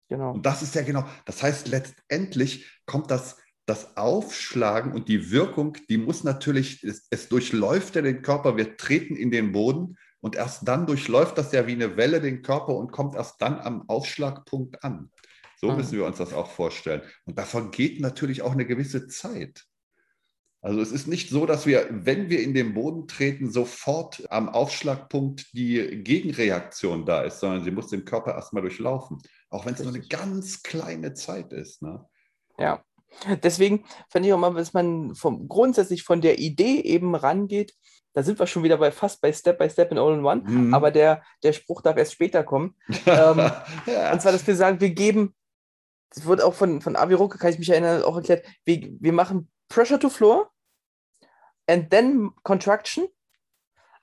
Genau. 0.10 0.34
Und 0.34 0.46
das 0.46 0.62
ist 0.62 0.76
ja 0.76 0.84
genau, 0.84 1.06
das 1.26 1.44
heißt, 1.44 1.68
letztendlich 1.68 2.66
kommt 2.86 3.12
das, 3.12 3.38
das 3.66 3.98
Aufschlagen 3.98 4.94
und 4.94 5.10
die 5.10 5.32
Wirkung, 5.32 5.78
die 5.90 5.98
muss 5.98 6.24
natürlich, 6.24 6.84
es, 6.84 7.08
es 7.10 7.28
durchläuft 7.28 7.96
ja 7.96 8.02
den 8.02 8.22
Körper, 8.22 8.56
wir 8.56 8.78
treten 8.78 9.16
in 9.16 9.32
den 9.32 9.52
Boden 9.52 9.98
und 10.22 10.36
erst 10.36 10.68
dann 10.68 10.86
durchläuft 10.86 11.38
das 11.38 11.52
ja 11.52 11.68
wie 11.68 11.74
eine 11.74 11.98
Welle 11.98 12.22
den 12.22 12.41
Körper 12.41 12.76
und 12.76 12.91
kommt 12.91 13.15
erst 13.15 13.41
dann 13.41 13.60
am 13.60 13.88
Aufschlagpunkt 13.89 14.84
an. 14.84 15.12
So 15.60 15.72
mhm. 15.72 15.78
müssen 15.78 15.98
wir 15.98 16.06
uns 16.06 16.17
das 16.17 16.34
auch 16.34 16.52
vorstellen. 16.52 17.02
Und 17.26 17.38
davon 17.38 17.72
geht 17.72 18.00
natürlich 18.00 18.41
auch 18.41 18.52
eine 18.52 18.65
gewisse 18.65 19.08
Zeit. 19.08 19.65
Also 20.62 20.82
es 20.82 20.91
ist 20.91 21.08
nicht 21.08 21.30
so, 21.30 21.46
dass 21.46 21.65
wir, 21.65 21.88
wenn 21.89 22.30
wir 22.30 22.41
in 22.41 22.54
den 22.54 22.74
Boden 22.74 23.08
treten, 23.08 23.52
sofort 23.52 24.24
am 24.32 24.50
Aufschlagpunkt 24.50 25.54
die 25.54 26.04
Gegenreaktion 26.04 27.06
da 27.06 27.22
ist, 27.22 27.39
sondern 27.39 27.63
sie 27.63 27.72
muss 27.72 27.88
den 27.88 28.06
Körper 28.06 28.34
erstmal 28.34 28.63
durchlaufen. 28.63 29.20
Auch 29.49 29.65
wenn 29.65 29.73
es 29.73 29.79
nur 29.79 29.93
eine 29.93 30.01
ganz 30.01 30.62
kleine 30.63 31.13
Zeit 31.13 31.53
ist. 31.53 31.81
Ne? 31.81 32.05
Ja. 32.57 32.83
Deswegen 33.41 33.86
fand 34.10 34.25
ich 34.25 34.33
auch 34.33 34.38
mal, 34.38 34.53
dass 34.53 34.73
man 34.73 35.15
vom, 35.15 35.47
grundsätzlich 35.47 36.03
von 36.03 36.21
der 36.21 36.39
Idee 36.39 36.81
eben 36.81 37.15
rangeht, 37.15 37.73
da 38.13 38.23
sind 38.23 38.39
wir 38.39 38.47
schon 38.47 38.63
wieder 38.63 38.77
bei 38.77 38.91
fast 38.91 39.21
bei 39.21 39.31
Step 39.31 39.60
by 39.60 39.69
Step 39.69 39.91
in 39.91 39.97
All 39.97 40.13
in 40.13 40.25
One, 40.25 40.41
mhm. 40.43 40.73
aber 40.73 40.91
der, 40.91 41.23
der 41.43 41.53
Spruch 41.53 41.81
darf 41.81 41.97
erst 41.97 42.13
später 42.13 42.43
kommen. 42.43 42.75
ähm, 43.05 43.38
ja. 43.86 44.12
Und 44.12 44.21
zwar, 44.21 44.31
dass 44.31 44.45
wir 44.45 44.55
sagen, 44.55 44.81
wir 44.81 44.89
geben, 44.89 45.36
das 46.10 46.25
wird 46.25 46.41
auch 46.41 46.53
von, 46.53 46.81
von 46.81 46.95
Avi 46.95 47.13
Rucke, 47.13 47.38
kann 47.38 47.51
ich 47.51 47.60
mich 47.60 47.69
erinnern, 47.69 48.03
auch 48.03 48.15
erklärt, 48.15 48.45
wir, 48.65 48.89
wir 48.99 49.13
machen 49.13 49.51
Pressure 49.69 49.99
to 49.99 50.10
Floor 50.10 50.49
and 51.67 51.89
then 51.91 52.31
Contraction, 52.43 53.07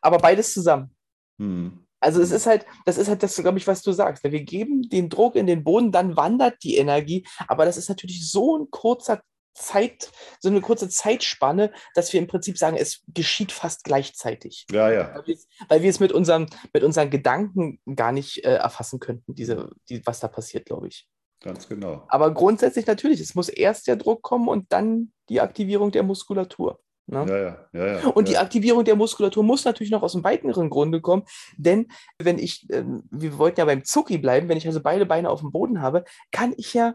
aber 0.00 0.18
beides 0.18 0.52
zusammen. 0.52 0.94
Mhm. 1.38 1.83
Also 2.04 2.20
es 2.20 2.32
ist 2.32 2.44
halt, 2.44 2.66
das 2.84 2.98
ist 2.98 3.08
halt 3.08 3.22
das, 3.22 3.34
glaube 3.36 3.56
ich, 3.56 3.66
was 3.66 3.80
du 3.80 3.92
sagst. 3.92 4.22
Wir 4.24 4.42
geben 4.42 4.82
den 4.82 5.08
Druck 5.08 5.36
in 5.36 5.46
den 5.46 5.64
Boden, 5.64 5.90
dann 5.90 6.18
wandert 6.18 6.62
die 6.62 6.76
Energie, 6.76 7.26
aber 7.48 7.64
das 7.64 7.78
ist 7.78 7.88
natürlich 7.88 8.30
so 8.30 8.58
ein 8.58 8.70
kurzer 8.70 9.22
Zeit, 9.54 10.10
so 10.38 10.50
eine 10.50 10.60
kurze 10.60 10.90
Zeitspanne, 10.90 11.72
dass 11.94 12.12
wir 12.12 12.20
im 12.20 12.26
Prinzip 12.26 12.58
sagen, 12.58 12.76
es 12.76 13.02
geschieht 13.08 13.52
fast 13.52 13.84
gleichzeitig. 13.84 14.66
Ja, 14.70 14.92
ja. 14.92 15.14
Weil 15.14 15.26
wir, 15.26 15.36
weil 15.68 15.82
wir 15.82 15.88
es 15.88 15.98
mit, 15.98 16.12
unserem, 16.12 16.46
mit 16.74 16.84
unseren 16.84 17.08
Gedanken 17.08 17.80
gar 17.96 18.12
nicht 18.12 18.44
äh, 18.44 18.56
erfassen 18.56 19.00
könnten, 19.00 19.34
diese, 19.34 19.70
die, 19.88 20.04
was 20.04 20.20
da 20.20 20.28
passiert, 20.28 20.66
glaube 20.66 20.88
ich. 20.88 21.08
Ganz 21.40 21.68
genau. 21.68 22.04
Aber 22.08 22.34
grundsätzlich 22.34 22.86
natürlich, 22.86 23.20
es 23.20 23.34
muss 23.34 23.48
erst 23.48 23.86
der 23.86 23.96
Druck 23.96 24.20
kommen 24.20 24.48
und 24.48 24.70
dann 24.72 25.12
die 25.30 25.40
Aktivierung 25.40 25.90
der 25.90 26.02
Muskulatur. 26.02 26.80
Ne? 27.06 27.26
Ja, 27.28 27.38
ja, 27.38 27.66
ja, 27.72 28.00
ja, 28.00 28.08
Und 28.08 28.28
die 28.28 28.38
Aktivierung 28.38 28.84
der 28.84 28.96
Muskulatur 28.96 29.42
muss 29.42 29.64
natürlich 29.64 29.90
noch 29.90 30.02
aus 30.02 30.14
einem 30.14 30.24
weiteren 30.24 30.70
Grunde 30.70 31.00
kommen, 31.00 31.24
denn 31.56 31.88
wenn 32.18 32.38
ich, 32.38 32.68
äh, 32.70 32.84
wir 33.10 33.36
wollten 33.36 33.60
ja 33.60 33.66
beim 33.66 33.84
Zucki 33.84 34.16
bleiben, 34.18 34.48
wenn 34.48 34.56
ich 34.56 34.66
also 34.66 34.80
beide 34.80 35.04
Beine 35.04 35.28
auf 35.28 35.40
dem 35.40 35.52
Boden 35.52 35.82
habe, 35.82 36.04
kann 36.32 36.54
ich 36.56 36.72
ja 36.72 36.94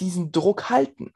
diesen 0.00 0.32
Druck 0.32 0.70
halten. 0.70 1.12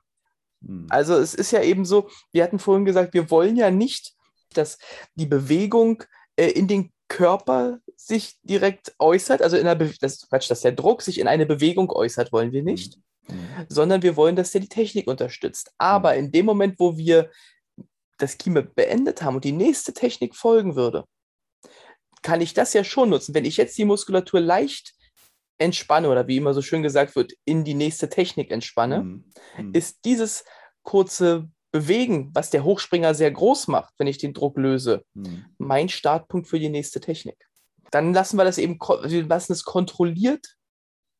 Hm. 0.64 0.86
Also 0.90 1.14
es 1.14 1.34
ist 1.34 1.52
ja 1.52 1.62
eben 1.62 1.86
so, 1.86 2.08
wir 2.32 2.42
hatten 2.42 2.58
vorhin 2.58 2.84
gesagt, 2.84 3.14
wir 3.14 3.30
wollen 3.30 3.56
ja 3.56 3.70
nicht, 3.70 4.14
dass 4.52 4.78
die 5.14 5.26
Bewegung 5.26 6.02
äh, 6.36 6.48
in 6.48 6.68
den 6.68 6.92
Körper 7.08 7.80
sich 7.96 8.38
direkt 8.42 8.94
äußert, 8.98 9.40
also 9.40 9.56
in 9.56 9.64
der 9.64 9.74
Be 9.74 9.92
das, 10.00 10.28
Quatsch, 10.28 10.50
dass 10.50 10.60
der 10.60 10.72
Druck 10.72 11.00
sich 11.00 11.18
in 11.18 11.28
eine 11.28 11.46
Bewegung 11.46 11.90
äußert, 11.90 12.32
wollen 12.32 12.52
wir 12.52 12.62
nicht, 12.62 12.98
mhm. 13.28 13.66
sondern 13.68 14.02
wir 14.02 14.16
wollen, 14.16 14.36
dass 14.36 14.50
der 14.50 14.60
die 14.60 14.68
Technik 14.68 15.06
unterstützt. 15.06 15.72
Aber 15.78 16.12
mhm. 16.12 16.18
in 16.18 16.32
dem 16.32 16.46
Moment, 16.46 16.78
wo 16.78 16.98
wir 16.98 17.30
das 18.18 18.38
Kime 18.38 18.62
beendet 18.62 19.22
haben 19.22 19.36
und 19.36 19.44
die 19.44 19.52
nächste 19.52 19.92
Technik 19.92 20.34
folgen 20.34 20.76
würde, 20.76 21.04
kann 22.22 22.40
ich 22.40 22.54
das 22.54 22.72
ja 22.72 22.84
schon 22.84 23.10
nutzen. 23.10 23.34
Wenn 23.34 23.44
ich 23.44 23.56
jetzt 23.56 23.76
die 23.76 23.84
Muskulatur 23.84 24.40
leicht 24.40 24.94
entspanne 25.58 26.08
oder 26.08 26.26
wie 26.26 26.36
immer 26.36 26.54
so 26.54 26.62
schön 26.62 26.82
gesagt 26.82 27.14
wird, 27.16 27.32
in 27.44 27.64
die 27.64 27.74
nächste 27.74 28.08
Technik 28.08 28.50
entspanne, 28.50 29.02
mhm. 29.02 29.24
Mhm. 29.58 29.74
ist 29.74 30.04
dieses 30.04 30.44
kurze 30.82 31.48
Bewegen, 31.70 32.30
was 32.34 32.50
der 32.50 32.64
Hochspringer 32.64 33.14
sehr 33.14 33.30
groß 33.30 33.68
macht, 33.68 33.94
wenn 33.98 34.06
ich 34.06 34.18
den 34.18 34.32
Druck 34.32 34.56
löse, 34.56 35.04
mhm. 35.14 35.46
mein 35.58 35.88
Startpunkt 35.88 36.48
für 36.48 36.60
die 36.60 36.68
nächste 36.68 37.00
Technik. 37.00 37.36
Dann 37.90 38.12
lassen 38.14 38.36
wir 38.36 38.44
das 38.44 38.58
eben, 38.58 38.78
wir 38.78 39.26
lassen 39.26 39.52
es 39.52 39.64
kontrolliert 39.64 40.56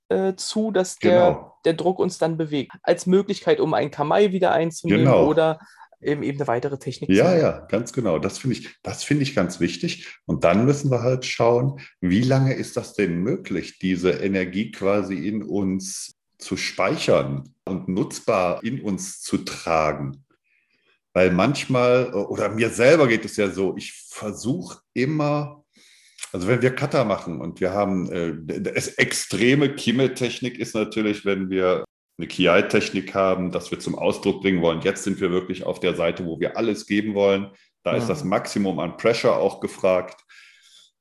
äh, 0.09 0.35
zu, 0.37 0.71
dass 0.71 0.97
der, 0.97 1.31
genau. 1.31 1.59
der 1.65 1.75
Druck 1.75 1.99
uns 1.99 2.19
dann 2.19 2.37
bewegt. 2.37 2.73
Als 2.83 3.07
Möglichkeit, 3.07 3.61
um 3.61 3.75
ein 3.75 3.91
Kamai 3.91 4.33
wieder 4.33 4.53
einzunehmen 4.53 5.07
genau. 5.07 5.27
oder 5.27 5.59
eben, 6.05 6.23
eben 6.23 6.38
eine 6.38 6.47
weitere 6.47 6.79
Technik. 6.79 7.11
Ja, 7.11 7.37
ja, 7.37 7.61
ganz 7.67 7.93
genau. 7.93 8.19
Das 8.19 8.38
finde 8.38 8.57
ich, 8.57 8.69
das 8.83 9.05
finde 9.05 9.23
ich 9.23 9.35
ganz 9.35 9.61
wichtig. 9.61 10.07
Und 10.27 10.45
dann 10.45 10.64
müssen 10.64 10.90
wir 10.90 11.03
halt 11.03 11.25
schauen, 11.25 11.81
wie 12.01 12.23
lange 12.23 12.55
ist 12.55 12.77
das 12.77 12.95
denn 12.95 13.19
möglich, 13.19 13.79
diese 13.79 14.11
Energie 14.11 14.71
quasi 14.71 15.27
in 15.27 15.43
uns 15.43 16.14
zu 16.38 16.57
speichern 16.57 17.55
und 17.64 17.88
nutzbar 17.88 18.62
in 18.62 18.81
uns 18.81 19.21
zu 19.21 19.38
tragen. 19.38 20.25
Weil 21.12 21.31
manchmal, 21.31 22.12
oder 22.12 22.49
mir 22.49 22.71
selber 22.71 23.07
geht 23.07 23.25
es 23.25 23.37
ja 23.37 23.49
so, 23.49 23.77
ich 23.77 23.93
versuche 24.11 24.81
immer, 24.95 25.64
also 26.33 26.49
wenn 26.49 26.61
wir 26.61 26.75
Cutter 26.75 27.05
machen 27.05 27.40
und 27.40 27.61
wir 27.61 27.73
haben, 27.73 28.11
äh, 28.11 28.33
extreme 28.97 29.75
Kimme-Technik 29.75 30.59
ist 30.59 30.75
natürlich, 30.75 31.25
wenn 31.25 31.51
wir 31.51 31.85
eine 32.16 32.29
KI-Technik 32.29 33.14
haben, 33.14 33.50
dass 33.50 33.70
wir 33.70 33.81
zum 33.81 33.96
Ausdruck 33.96 34.42
bringen 34.42 34.62
wollen. 34.62 34.83
Jetzt 34.83 35.03
sind 35.03 35.20
wir 35.20 35.31
wirklich 35.31 35.64
auf 35.64 35.81
der 35.81 35.94
Seite, 35.94 36.24
wo 36.24 36.38
wir 36.38 36.57
alles 36.57 36.87
geben 36.87 37.14
wollen. 37.14 37.50
Da 37.83 37.92
ja. 37.92 37.98
ist 37.98 38.09
das 38.09 38.24
Maximum 38.24 38.79
an 38.79 38.96
Pressure 38.96 39.37
auch 39.37 39.61
gefragt. 39.61 40.24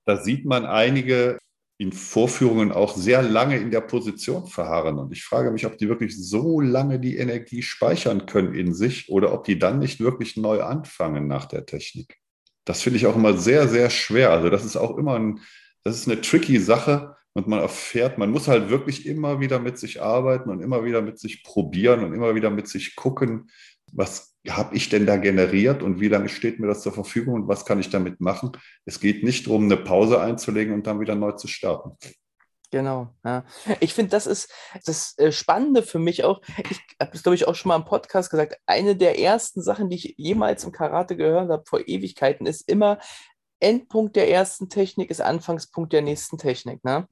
Da 0.06 0.18
sieht 0.18 0.46
man 0.46 0.66
einige 0.66 1.38
in 1.78 1.92
Vorführungen 1.92 2.72
auch 2.72 2.96
sehr 2.96 3.22
lange 3.22 3.58
in 3.58 3.72
der 3.72 3.82
Position 3.82 4.48
verharren. 4.48 5.00
Und 5.00 5.12
ich 5.12 5.24
frage 5.24 5.52
mich, 5.52 5.66
ob 5.66 5.78
die 5.78 5.90
wirklich 5.90 6.18
so 6.18 6.60
lange 6.60 7.00
die 7.00 7.18
Energie 7.18 7.62
speichern 7.62 8.26
können 8.26 8.54
in 8.54 8.74
sich 8.74 9.10
oder 9.10 9.34
ob 9.34 9.44
die 9.44 9.60
dann 9.60 9.80
nicht 9.80 10.00
wirklich 10.00 10.38
neu 10.38 10.62
anfangen 10.62 11.28
nach 11.28 11.46
der 11.46 11.66
Technik. 11.66 12.20
Das 12.66 12.82
finde 12.82 12.98
ich 12.98 13.06
auch 13.06 13.16
immer 13.16 13.38
sehr, 13.38 13.68
sehr 13.68 13.90
schwer. 13.90 14.32
Also 14.32 14.50
das 14.50 14.64
ist 14.64 14.78
auch 14.78 14.98
immer 14.98 15.16
ein, 15.16 15.42
das 15.84 15.98
ist 15.98 16.08
eine 16.08 16.22
tricky 16.22 16.60
Sache 16.60 17.16
und 17.34 17.48
man 17.48 17.60
erfährt, 17.60 18.18
man 18.18 18.32
muss 18.32 18.48
halt 18.48 18.70
wirklich 18.70 19.06
immer 19.06 19.40
wieder 19.40 19.60
mit 19.60 19.78
sich 19.78 20.02
arbeiten 20.02 20.50
und 20.50 20.62
immer 20.62 20.86
wieder 20.86 21.02
mit 21.02 21.20
sich 21.20 21.44
probieren 21.44 22.04
und 22.04 22.14
immer 22.14 22.36
wieder 22.36 22.50
mit 22.50 22.68
sich 22.68 22.96
gucken, 22.96 23.50
was 23.92 24.36
habe 24.50 24.76
ich 24.76 24.90
denn 24.90 25.06
da 25.06 25.18
generiert 25.18 25.84
und 25.84 26.00
wie 26.00 26.10
lange 26.10 26.30
steht 26.30 26.60
mir 26.60 26.68
das 26.68 26.82
zur 26.82 26.92
Verfügung 26.92 27.36
und 27.36 27.48
was 27.48 27.66
kann 27.66 27.80
ich 27.80 27.90
damit 27.90 28.20
machen. 28.20 28.52
Es 28.86 29.00
geht 29.00 29.24
nicht 29.24 29.48
darum, 29.48 29.66
eine 29.66 29.78
Pause 29.78 30.20
einzulegen 30.20 30.74
und 30.74 30.86
dann 30.86 31.00
wieder 31.00 31.16
neu 31.16 31.32
zu 31.34 31.48
starten. 31.48 31.98
Genau, 32.74 33.14
ja. 33.24 33.46
Ich 33.82 33.94
finde, 33.94 34.10
das 34.10 34.26
ist 34.26 34.52
das 34.86 35.16
äh, 35.20 35.32
Spannende 35.32 35.84
für 35.84 36.00
mich 36.00 36.24
auch. 36.24 36.42
Ich 36.72 36.80
habe 37.00 37.12
das, 37.12 37.22
glaube 37.22 37.36
ich, 37.36 37.48
auch 37.48 37.54
schon 37.54 37.70
mal 37.70 37.76
im 37.76 37.86
Podcast 37.86 38.32
gesagt. 38.32 38.58
Eine 38.66 38.96
der 38.96 39.20
ersten 39.20 39.62
Sachen, 39.62 39.92
die 39.92 39.98
ich 39.98 40.16
jemals 40.18 40.64
im 40.64 40.72
Karate 40.72 41.16
gehört 41.16 41.52
habe, 41.52 41.64
vor 41.68 41.88
Ewigkeiten, 41.88 42.48
ist 42.48 42.68
immer, 42.68 42.98
Endpunkt 43.64 44.16
der 44.16 44.30
ersten 44.30 44.70
Technik 44.70 45.10
ist 45.10 45.22
Anfangspunkt 45.22 45.94
der 45.94 46.02
nächsten 46.02 46.38
Technik. 46.38 46.84
Ne? 46.84 47.08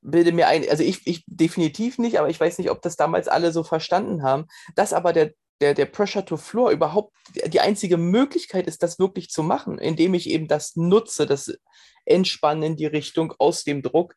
Bilde 0.00 0.32
mir 0.32 0.48
ein, 0.48 0.68
also 0.68 0.82
ich, 0.82 1.06
ich 1.06 1.24
definitiv 1.26 1.98
nicht, 1.98 2.18
aber 2.18 2.28
ich 2.28 2.40
weiß 2.40 2.58
nicht, 2.58 2.70
ob 2.70 2.82
das 2.82 2.96
damals 2.96 3.28
alle 3.28 3.52
so 3.52 3.62
verstanden 3.62 4.22
haben, 4.22 4.46
dass 4.74 4.92
aber 4.92 5.12
der, 5.12 5.32
der, 5.60 5.74
der 5.74 5.86
Pressure 5.86 6.24
to 6.24 6.36
Floor 6.36 6.70
überhaupt 6.70 7.14
die 7.46 7.60
einzige 7.60 7.96
Möglichkeit 7.96 8.66
ist, 8.66 8.82
das 8.82 8.98
wirklich 8.98 9.30
zu 9.30 9.42
machen, 9.42 9.78
indem 9.78 10.14
ich 10.14 10.28
eben 10.28 10.48
das 10.48 10.76
nutze, 10.76 11.26
das 11.26 11.56
Entspannen 12.04 12.64
in 12.64 12.76
die 12.76 12.86
Richtung 12.86 13.32
aus 13.38 13.62
dem 13.62 13.82
Druck 13.82 14.16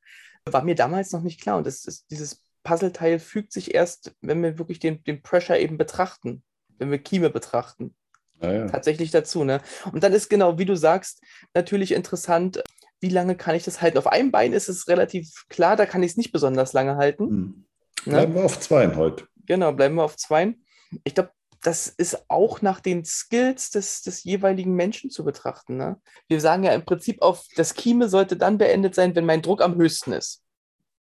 war 0.51 0.63
mir 0.63 0.75
damals 0.75 1.11
noch 1.11 1.21
nicht 1.21 1.41
klar. 1.41 1.57
Und 1.57 1.67
das 1.67 1.85
ist, 1.85 2.09
dieses 2.11 2.43
Puzzleteil 2.63 3.19
fügt 3.19 3.51
sich 3.51 3.73
erst, 3.73 4.15
wenn 4.21 4.41
wir 4.43 4.57
wirklich 4.57 4.79
den, 4.79 5.03
den 5.03 5.21
Pressure 5.21 5.57
eben 5.57 5.77
betrachten, 5.77 6.43
wenn 6.77 6.91
wir 6.91 6.99
Kieme 6.99 7.29
betrachten. 7.29 7.95
Ja, 8.41 8.51
ja. 8.51 8.67
Tatsächlich 8.67 9.11
dazu. 9.11 9.43
Ne? 9.43 9.61
Und 9.91 10.03
dann 10.03 10.13
ist 10.13 10.29
genau, 10.29 10.57
wie 10.57 10.65
du 10.65 10.75
sagst, 10.75 11.21
natürlich 11.53 11.91
interessant, 11.91 12.61
wie 12.99 13.09
lange 13.09 13.35
kann 13.35 13.55
ich 13.55 13.63
das 13.63 13.81
halten? 13.81 13.97
Auf 13.97 14.07
einem 14.07 14.31
Bein 14.31 14.53
ist 14.53 14.69
es 14.69 14.87
relativ 14.87 15.45
klar, 15.49 15.75
da 15.75 15.85
kann 15.85 16.03
ich 16.03 16.11
es 16.11 16.17
nicht 16.17 16.31
besonders 16.31 16.73
lange 16.73 16.95
halten. 16.95 17.27
Hm. 17.27 17.65
Ne? 18.05 18.11
Bleiben 18.11 18.33
ne? 18.33 18.39
wir 18.39 18.45
auf 18.45 18.59
zweien 18.59 18.95
heute. 18.95 19.27
Genau, 19.45 19.71
bleiben 19.71 19.95
wir 19.95 20.03
auf 20.03 20.17
zweien. 20.17 20.65
Ich 21.03 21.13
glaube, 21.15 21.31
das 21.61 21.87
ist 21.87 22.29
auch 22.29 22.61
nach 22.61 22.79
den 22.79 23.05
Skills 23.05 23.71
des, 23.71 24.03
des 24.03 24.23
jeweiligen 24.23 24.75
Menschen 24.75 25.09
zu 25.09 25.25
betrachten. 25.25 25.77
Ne? 25.77 25.99
Wir 26.27 26.39
sagen 26.39 26.63
ja 26.63 26.73
im 26.73 26.85
Prinzip 26.85 27.21
auf, 27.21 27.45
das 27.55 27.73
Kieme 27.73 28.07
sollte 28.07 28.37
dann 28.37 28.57
beendet 28.57 28.93
sein, 28.93 29.15
wenn 29.15 29.25
mein 29.25 29.41
Druck 29.41 29.61
am 29.61 29.75
höchsten 29.75 30.13
ist. 30.13 30.43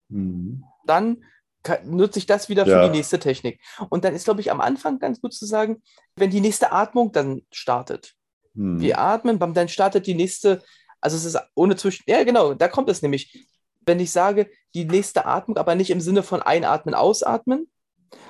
Mhm. 0.08 0.64
Dann 0.84 1.24
nutze 1.84 2.18
ich 2.18 2.26
das 2.26 2.48
wieder 2.48 2.64
für 2.64 2.72
ja. 2.72 2.88
die 2.88 2.96
nächste 2.96 3.18
Technik. 3.18 3.60
Und 3.88 4.04
dann 4.04 4.14
ist, 4.14 4.24
glaube 4.24 4.40
ich, 4.40 4.50
am 4.50 4.60
Anfang 4.60 4.98
ganz 4.98 5.20
gut 5.20 5.32
zu 5.32 5.46
sagen, 5.46 5.82
wenn 6.16 6.30
die 6.30 6.40
nächste 6.40 6.72
Atmung 6.72 7.12
dann 7.12 7.42
startet. 7.50 8.14
Mhm. 8.54 8.80
Wir 8.80 8.98
atmen, 8.98 9.38
dann 9.38 9.68
startet 9.68 10.06
die 10.06 10.14
nächste, 10.14 10.62
also 11.00 11.16
es 11.16 11.24
ist 11.24 11.38
ohne 11.54 11.76
Zwischen, 11.76 12.04
ja 12.06 12.24
genau, 12.24 12.54
da 12.54 12.68
kommt 12.68 12.88
es 12.88 13.02
nämlich. 13.02 13.46
Wenn 13.86 14.00
ich 14.00 14.10
sage, 14.10 14.50
die 14.74 14.84
nächste 14.84 15.24
Atmung, 15.24 15.56
aber 15.56 15.74
nicht 15.74 15.88
im 15.88 16.02
Sinne 16.02 16.22
von 16.22 16.42
einatmen, 16.42 16.94
ausatmen, 16.94 17.70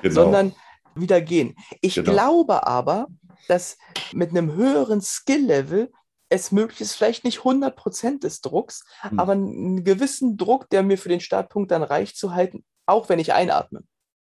genau. 0.02 0.14
sondern 0.14 0.54
wieder 0.94 1.20
gehen. 1.20 1.56
Ich 1.80 1.96
genau. 1.96 2.12
glaube 2.12 2.64
aber, 2.64 3.08
dass 3.48 3.76
mit 4.12 4.30
einem 4.30 4.52
höheren 4.52 5.00
Skill-Level 5.00 5.90
es 6.28 6.52
möglich 6.52 6.80
ist, 6.80 6.94
vielleicht 6.94 7.24
nicht 7.24 7.40
100% 7.40 8.20
des 8.20 8.40
Drucks, 8.40 8.84
hm. 9.00 9.18
aber 9.18 9.32
einen 9.32 9.82
gewissen 9.82 10.36
Druck, 10.36 10.68
der 10.70 10.82
mir 10.82 10.98
für 10.98 11.08
den 11.08 11.20
Startpunkt 11.20 11.70
dann 11.70 11.82
reicht 11.82 12.16
zu 12.16 12.34
halten, 12.34 12.64
auch 12.88 13.08
wenn 13.08 13.18
ich 13.18 13.32
einatme. 13.32 13.82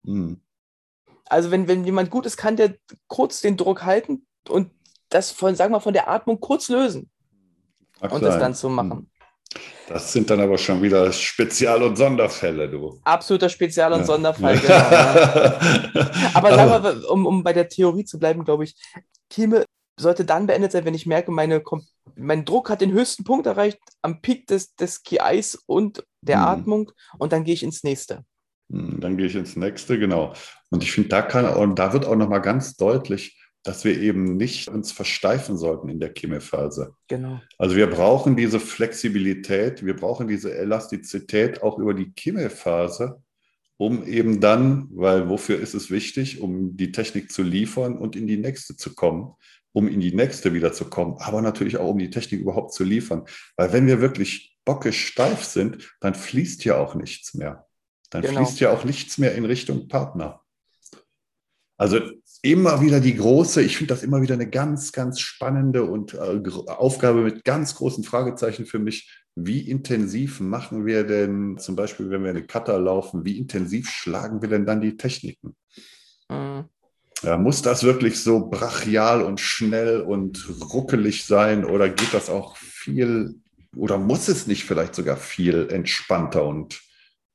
Hm. 0.05 0.41
Also 1.25 1.51
wenn, 1.51 1.67
wenn 1.67 1.85
jemand 1.85 2.09
gut 2.09 2.25
ist, 2.25 2.37
kann 2.37 2.57
der 2.57 2.75
kurz 3.07 3.41
den 3.41 3.57
Druck 3.57 3.83
halten 3.83 4.25
und 4.47 4.71
das 5.09 5.31
von, 5.31 5.55
sagen 5.55 5.73
wir, 5.73 5.81
von 5.81 5.93
der 5.93 6.09
Atmung 6.09 6.39
kurz 6.39 6.69
lösen 6.69 7.09
Ach, 7.99 8.11
und 8.11 8.21
das 8.21 8.39
dann 8.39 8.53
zu 8.53 8.69
machen. 8.69 8.91
Hm. 8.91 9.07
Das 9.87 10.13
sind 10.13 10.29
dann 10.29 10.39
aber 10.39 10.59
schon 10.59 10.83
wieder 10.83 11.11
Spezial- 11.11 11.81
und 11.81 11.95
Sonderfälle, 11.95 12.69
du. 12.69 12.99
Absoluter 13.03 13.49
Spezial- 13.49 13.93
und 13.93 14.01
ja. 14.01 14.05
Sonderfall, 14.05 14.57
genau. 14.59 14.73
Ja. 14.73 15.59
Aber 16.35 16.53
sagen 16.53 16.83
wir, 16.83 17.09
um, 17.09 17.25
um 17.25 17.43
bei 17.43 17.53
der 17.53 17.67
Theorie 17.67 18.05
zu 18.05 18.19
bleiben, 18.19 18.45
glaube 18.45 18.65
ich, 18.65 18.75
Kieme 19.31 19.65
sollte 19.99 20.25
dann 20.25 20.45
beendet 20.45 20.71
sein, 20.71 20.85
wenn 20.85 20.93
ich 20.93 21.07
merke, 21.07 21.31
meine, 21.31 21.63
mein 22.15 22.45
Druck 22.45 22.69
hat 22.69 22.81
den 22.81 22.91
höchsten 22.91 23.23
Punkt 23.23 23.47
erreicht, 23.47 23.79
am 24.03 24.21
Peak 24.21 24.45
des, 24.45 24.75
des 24.75 25.01
KIs 25.01 25.55
und 25.65 26.03
der 26.21 26.37
hm. 26.37 26.45
Atmung 26.45 26.91
und 27.17 27.33
dann 27.33 27.43
gehe 27.43 27.55
ich 27.55 27.63
ins 27.63 27.83
nächste. 27.83 28.23
Hm, 28.71 28.99
dann 28.99 29.17
gehe 29.17 29.27
ich 29.27 29.35
ins 29.35 29.55
nächste, 29.55 29.99
genau. 29.99 30.33
Und 30.69 30.83
ich 30.83 30.91
finde, 30.91 31.09
da 31.09 31.21
kann 31.21 31.45
und 31.45 31.79
da 31.79 31.93
wird 31.93 32.05
auch 32.05 32.15
nochmal 32.15 32.41
ganz 32.41 32.75
deutlich, 32.75 33.39
dass 33.63 33.83
wir 33.83 33.99
eben 33.99 34.37
nicht 34.37 34.69
uns 34.69 34.91
versteifen 34.91 35.57
sollten 35.57 35.89
in 35.89 35.99
der 35.99 36.13
Chemophase. 36.15 36.93
Genau. 37.07 37.41
Also 37.57 37.75
wir 37.75 37.87
brauchen 37.87 38.35
diese 38.35 38.59
Flexibilität, 38.59 39.85
wir 39.85 39.95
brauchen 39.95 40.27
diese 40.27 40.55
Elastizität 40.55 41.61
auch 41.61 41.77
über 41.77 41.93
die 41.93 42.13
Chemophase, 42.17 43.21
um 43.77 44.05
eben 44.05 44.39
dann, 44.39 44.87
weil 44.91 45.29
wofür 45.29 45.59
ist 45.59 45.73
es 45.73 45.91
wichtig, 45.91 46.41
um 46.41 46.77
die 46.77 46.91
Technik 46.91 47.31
zu 47.31 47.43
liefern 47.43 47.97
und 47.97 48.15
in 48.15 48.27
die 48.27 48.37
nächste 48.37 48.77
zu 48.77 48.95
kommen, 48.95 49.33
um 49.73 49.87
in 49.87 49.99
die 49.99 50.13
nächste 50.13 50.53
wieder 50.53 50.73
zu 50.73 50.85
kommen, 50.85 51.17
aber 51.19 51.41
natürlich 51.41 51.77
auch 51.77 51.89
um 51.89 51.99
die 51.99 52.09
Technik 52.09 52.41
überhaupt 52.41 52.73
zu 52.73 52.83
liefern. 52.83 53.25
Weil 53.55 53.73
wenn 53.73 53.87
wir 53.87 54.01
wirklich 54.01 54.57
bockisch 54.65 55.07
steif 55.07 55.43
sind, 55.43 55.95
dann 55.99 56.15
fließt 56.15 56.63
ja 56.65 56.77
auch 56.77 56.95
nichts 56.95 57.33
mehr. 57.33 57.68
Dann 58.09 58.21
genau. 58.21 58.45
fließt 58.45 58.59
ja 58.59 58.71
auch 58.71 58.83
nichts 58.83 59.17
mehr 59.17 59.35
in 59.35 59.45
Richtung 59.45 59.87
Partner. 59.87 60.41
Also 61.77 61.99
immer 62.41 62.81
wieder 62.81 62.99
die 62.99 63.15
große, 63.15 63.61
ich 63.61 63.77
finde 63.77 63.93
das 63.93 64.03
immer 64.03 64.21
wieder 64.21 64.33
eine 64.33 64.49
ganz, 64.49 64.91
ganz 64.91 65.19
spannende 65.19 65.83
und 65.83 66.13
äh, 66.13 66.41
Aufgabe 66.67 67.21
mit 67.21 67.43
ganz 67.43 67.75
großen 67.75 68.03
Fragezeichen 68.03 68.65
für 68.65 68.79
mich. 68.79 69.23
Wie 69.35 69.69
intensiv 69.69 70.41
machen 70.41 70.85
wir 70.85 71.05
denn, 71.05 71.57
zum 71.57 71.75
Beispiel, 71.75 72.09
wenn 72.09 72.23
wir 72.23 72.31
eine 72.31 72.45
Cutter 72.45 72.77
laufen, 72.79 73.23
wie 73.23 73.37
intensiv 73.37 73.89
schlagen 73.89 74.41
wir 74.41 74.49
denn 74.49 74.65
dann 74.65 74.81
die 74.81 74.97
Techniken? 74.97 75.55
Mhm. 76.29 76.65
Ja, 77.21 77.37
muss 77.37 77.61
das 77.61 77.83
wirklich 77.83 78.21
so 78.21 78.49
brachial 78.49 79.21
und 79.21 79.41
schnell 79.41 80.01
und 80.01 80.47
ruckelig 80.73 81.25
sein 81.25 81.65
oder 81.65 81.89
geht 81.89 82.13
das 82.13 82.29
auch 82.29 82.55
viel 82.55 83.35
oder 83.75 83.97
muss 83.97 84.29
es 84.29 84.47
nicht 84.47 84.63
vielleicht 84.63 84.95
sogar 84.95 85.17
viel 85.17 85.67
entspannter 85.69 86.45
und 86.45 86.81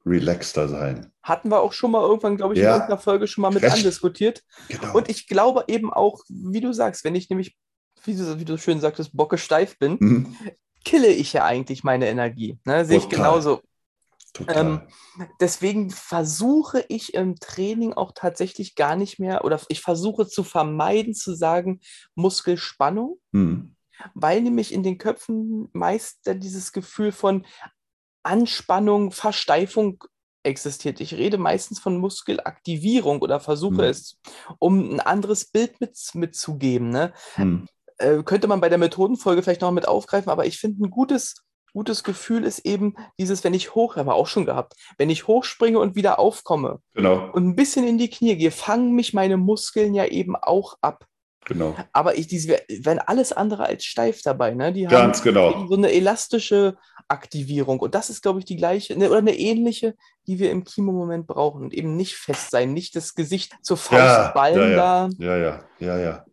relaxter 0.06 0.68
sein. 0.68 1.12
Hatten 1.22 1.50
wir 1.50 1.60
auch 1.60 1.72
schon 1.72 1.90
mal 1.90 2.02
irgendwann, 2.02 2.36
glaube 2.36 2.54
ich, 2.54 2.60
ja. 2.60 2.66
in 2.66 2.72
irgendeiner 2.74 3.00
Folge 3.00 3.26
schon 3.26 3.42
mal 3.42 3.50
mit 3.50 3.62
Recht. 3.62 3.76
andiskutiert. 3.76 4.42
Genau. 4.68 4.96
Und 4.96 5.08
ich 5.08 5.26
glaube 5.26 5.64
eben 5.68 5.92
auch, 5.92 6.22
wie 6.28 6.60
du 6.60 6.72
sagst, 6.72 7.04
wenn 7.04 7.14
ich 7.14 7.30
nämlich, 7.30 7.56
wie 8.04 8.14
du, 8.14 8.38
wie 8.38 8.44
du 8.44 8.58
schön 8.58 8.80
sagtest, 8.80 9.16
bocke 9.16 9.38
steif 9.38 9.78
bin, 9.78 9.96
mhm. 9.98 10.36
kille 10.84 11.08
ich 11.08 11.32
ja 11.32 11.44
eigentlich 11.44 11.84
meine 11.84 12.08
Energie. 12.08 12.58
Ne? 12.64 12.84
Sehe 12.84 12.98
ich 12.98 13.08
genauso. 13.08 13.62
Ähm, 14.48 14.82
deswegen 15.40 15.90
versuche 15.90 16.84
ich 16.88 17.14
im 17.14 17.36
Training 17.36 17.92
auch 17.92 18.12
tatsächlich 18.14 18.74
gar 18.74 18.96
nicht 18.96 19.20
mehr, 19.20 19.44
oder 19.44 19.60
ich 19.68 19.80
versuche 19.80 20.26
zu 20.26 20.42
vermeiden 20.42 21.14
zu 21.14 21.34
sagen, 21.34 21.80
Muskelspannung. 22.14 23.18
Mhm. 23.32 23.76
Weil 24.14 24.42
nämlich 24.42 24.74
in 24.74 24.82
den 24.82 24.98
Köpfen 24.98 25.68
meist 25.72 26.22
dieses 26.26 26.72
Gefühl 26.72 27.12
von, 27.12 27.46
Anspannung, 28.24 29.12
Versteifung 29.12 30.02
existiert. 30.42 31.00
Ich 31.00 31.14
rede 31.14 31.38
meistens 31.38 31.80
von 31.80 31.96
Muskelaktivierung 31.98 33.20
oder 33.20 33.40
versuche 33.40 33.82
hm. 33.82 33.90
es, 33.90 34.18
um 34.58 34.94
ein 34.94 35.00
anderes 35.00 35.46
Bild 35.46 35.80
mit, 35.80 35.96
mitzugeben. 36.14 36.90
Ne? 36.90 37.12
Hm. 37.34 37.68
Äh, 37.98 38.22
könnte 38.24 38.46
man 38.46 38.60
bei 38.60 38.68
der 38.68 38.78
Methodenfolge 38.78 39.42
vielleicht 39.42 39.62
noch 39.62 39.70
mit 39.70 39.88
aufgreifen, 39.88 40.30
aber 40.30 40.46
ich 40.46 40.58
finde 40.58 40.84
ein 40.84 40.90
gutes, 40.90 41.44
gutes 41.72 42.04
Gefühl 42.04 42.44
ist 42.44 42.60
eben 42.60 42.94
dieses, 43.18 43.44
wenn 43.44 43.54
ich 43.54 43.74
hoch, 43.74 43.96
haben 43.96 44.08
wir 44.08 44.14
auch 44.14 44.26
schon 44.26 44.46
gehabt, 44.46 44.74
wenn 44.98 45.10
ich 45.10 45.26
hochspringe 45.26 45.78
und 45.78 45.96
wieder 45.96 46.18
aufkomme 46.18 46.80
genau. 46.94 47.30
und 47.32 47.46
ein 47.46 47.56
bisschen 47.56 47.86
in 47.86 47.98
die 47.98 48.10
Knie 48.10 48.36
gehe, 48.36 48.50
fangen 48.50 48.94
mich 48.94 49.14
meine 49.14 49.36
Muskeln 49.36 49.94
ja 49.94 50.06
eben 50.06 50.36
auch 50.36 50.76
ab. 50.80 51.06
Genau. 51.46 51.76
Aber 51.92 52.16
ich, 52.16 52.26
die 52.26 52.48
werden 52.48 53.00
alles 53.00 53.32
andere 53.32 53.66
als 53.66 53.84
steif 53.84 54.22
dabei. 54.22 54.54
Ne? 54.54 54.72
Die 54.72 54.84
Ganz 54.84 55.18
haben 55.18 55.24
genau. 55.24 55.66
so 55.66 55.74
eine 55.76 55.92
elastische 55.92 56.76
Aktivierung. 57.08 57.80
Und 57.80 57.94
das 57.94 58.10
ist, 58.10 58.22
glaube 58.22 58.38
ich, 58.38 58.44
die 58.44 58.56
gleiche 58.56 58.98
ne, 58.98 59.08
oder 59.08 59.18
eine 59.18 59.36
ähnliche, 59.36 59.94
die 60.26 60.38
wir 60.38 60.50
im 60.50 60.64
Chemo-Moment 60.64 61.26
brauchen. 61.26 61.64
Und 61.64 61.74
eben 61.74 61.96
nicht 61.96 62.14
fest 62.14 62.50
sein, 62.50 62.72
nicht 62.72 62.96
das 62.96 63.14
Gesicht 63.14 63.54
zur 63.62 63.76
Faust 63.76 64.00
ja, 64.00 64.32
ballen 64.32 64.70
ja, 64.70 64.76
da. 64.76 65.08
Ja, 65.18 65.36
ja, 65.36 65.64
ja, 65.80 65.98
ja. 65.98 66.24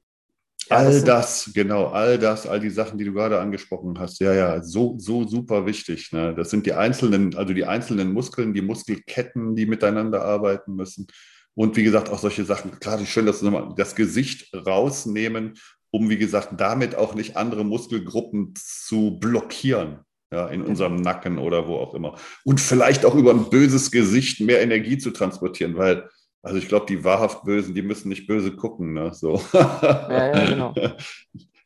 all 0.69 0.85
das, 0.85 1.03
das, 1.03 1.51
genau, 1.53 1.87
all 1.87 2.17
das, 2.17 2.47
all 2.47 2.59
die 2.59 2.69
Sachen, 2.69 2.97
die 2.97 3.05
du 3.05 3.13
gerade 3.13 3.39
angesprochen 3.39 3.99
hast, 3.99 4.21
ja, 4.21 4.33
ja, 4.33 4.63
so, 4.63 4.95
so 4.97 5.27
super 5.27 5.65
wichtig. 5.65 6.11
Ne? 6.13 6.33
Das 6.35 6.49
sind 6.49 6.65
die 6.65 6.73
einzelnen, 6.73 7.35
also 7.35 7.53
die 7.53 7.65
einzelnen 7.65 8.13
Muskeln, 8.13 8.53
die 8.53 8.61
Muskelketten, 8.61 9.55
die 9.55 9.65
miteinander 9.65 10.23
arbeiten 10.23 10.75
müssen. 10.75 11.07
Und 11.53 11.75
wie 11.75 11.83
gesagt, 11.83 12.09
auch 12.09 12.19
solche 12.19 12.45
Sachen, 12.45 12.79
klar, 12.79 13.03
schön, 13.05 13.25
dass 13.25 13.43
wir 13.43 13.73
das 13.75 13.95
Gesicht 13.95 14.53
rausnehmen, 14.53 15.55
um, 15.91 16.09
wie 16.09 16.17
gesagt, 16.17 16.49
damit 16.57 16.95
auch 16.95 17.15
nicht 17.15 17.35
andere 17.35 17.65
Muskelgruppen 17.65 18.53
zu 18.55 19.17
blockieren 19.19 19.99
ja, 20.31 20.47
in 20.47 20.61
unserem 20.61 20.95
Nacken 20.95 21.37
oder 21.37 21.67
wo 21.67 21.75
auch 21.75 21.93
immer. 21.93 22.15
Und 22.45 22.61
vielleicht 22.61 23.05
auch 23.05 23.15
über 23.15 23.31
ein 23.31 23.49
böses 23.49 23.91
Gesicht 23.91 24.39
mehr 24.39 24.61
Energie 24.61 24.97
zu 24.97 25.11
transportieren, 25.11 25.75
weil, 25.75 26.09
also 26.41 26.57
ich 26.57 26.69
glaube, 26.69 26.85
die 26.87 27.03
wahrhaft 27.03 27.43
Bösen, 27.43 27.75
die 27.75 27.81
müssen 27.81 28.09
nicht 28.09 28.27
böse 28.27 28.55
gucken. 28.55 28.93
Ne? 28.93 29.13
So. 29.13 29.41
Ja, 29.53 30.33
ja, 30.33 30.45
genau. 30.45 30.73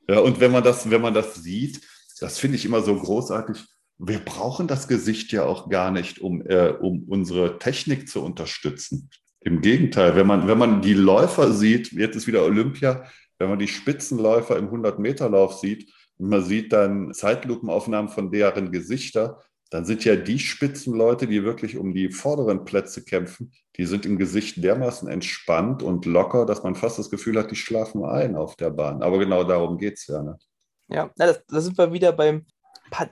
Ja, 0.08 0.19
und 0.19 0.39
wenn 0.39 0.52
man 0.52 0.63
das, 0.63 0.88
wenn 0.91 1.02
man 1.02 1.15
das 1.15 1.34
sieht, 1.34 1.82
das 2.19 2.38
finde 2.38 2.58
ich 2.58 2.65
immer 2.65 2.82
so 2.82 2.95
großartig. 2.95 3.58
Wir 3.98 4.19
brauchen 4.19 4.67
das 4.67 4.88
Gesicht 4.88 5.32
ja 5.32 5.45
auch 5.45 5.67
gar 5.67 5.89
nicht, 5.89 6.19
um, 6.19 6.45
äh, 6.45 6.69
um 6.80 7.06
unsere 7.08 7.58
Technik 7.58 8.08
zu 8.08 8.24
unterstützen. 8.24 9.10
Im 9.45 9.62
Gegenteil, 9.62 10.15
wenn 10.15 10.25
man, 10.25 10.47
wenn 10.47 10.58
man 10.58 10.81
die 10.81 10.95
Läufer 10.95 11.51
sieht, 11.51 11.91
jetzt 11.91 12.15
ist 12.15 12.25
wieder 12.25 12.43
Olympia, 12.43 13.05
wenn 13.38 13.49
man 13.49 13.60
die 13.60 13.67
Spitzenläufer 13.67 14.58
im 14.58 14.69
100-Meter-Lauf 14.69 15.60
sieht 15.60 15.93
und 16.17 16.29
man 16.29 16.43
sieht 16.43 16.73
dann 16.73 17.13
Zeitlupenaufnahmen 17.13 18.10
von 18.10 18.31
deren 18.31 18.71
Gesichter, 18.71 19.39
dann 19.69 19.86
sind 19.86 20.03
ja 20.03 20.15
die 20.15 20.39
Spitzenleute, 20.39 21.27
die 21.27 21.43
wirklich 21.43 21.77
um 21.77 21.93
die 21.93 22.10
vorderen 22.10 22.65
Plätze 22.65 23.03
kämpfen, 23.03 23.51
die 23.77 23.86
sind 23.86 24.08
im 24.08 24.17
Gesicht 24.17 24.63
dermaßen 24.63 25.08
entspannt 25.08 25.84
und 25.84 26.05
locker, 26.05 26.47
dass 26.47 26.63
man 26.63 26.73
fast 26.73 26.97
das 26.97 27.12
Gefühl 27.12 27.38
hat, 27.38 27.51
die 27.51 27.55
schlafen 27.55 28.03
ein 28.03 28.36
auf 28.36 28.55
der 28.55 28.71
Bahn. 28.71 29.03
Aber 29.03 29.19
genau 29.19 29.43
darum 29.43 29.77
geht 29.77 29.99
es 29.99 30.08
ja. 30.08 30.23
Ne? 30.23 30.39
Ja, 30.88 31.12
da 31.15 31.62
sind 31.62 31.77
wir 31.77 31.93
wieder 31.93 32.13
beim 32.13 32.45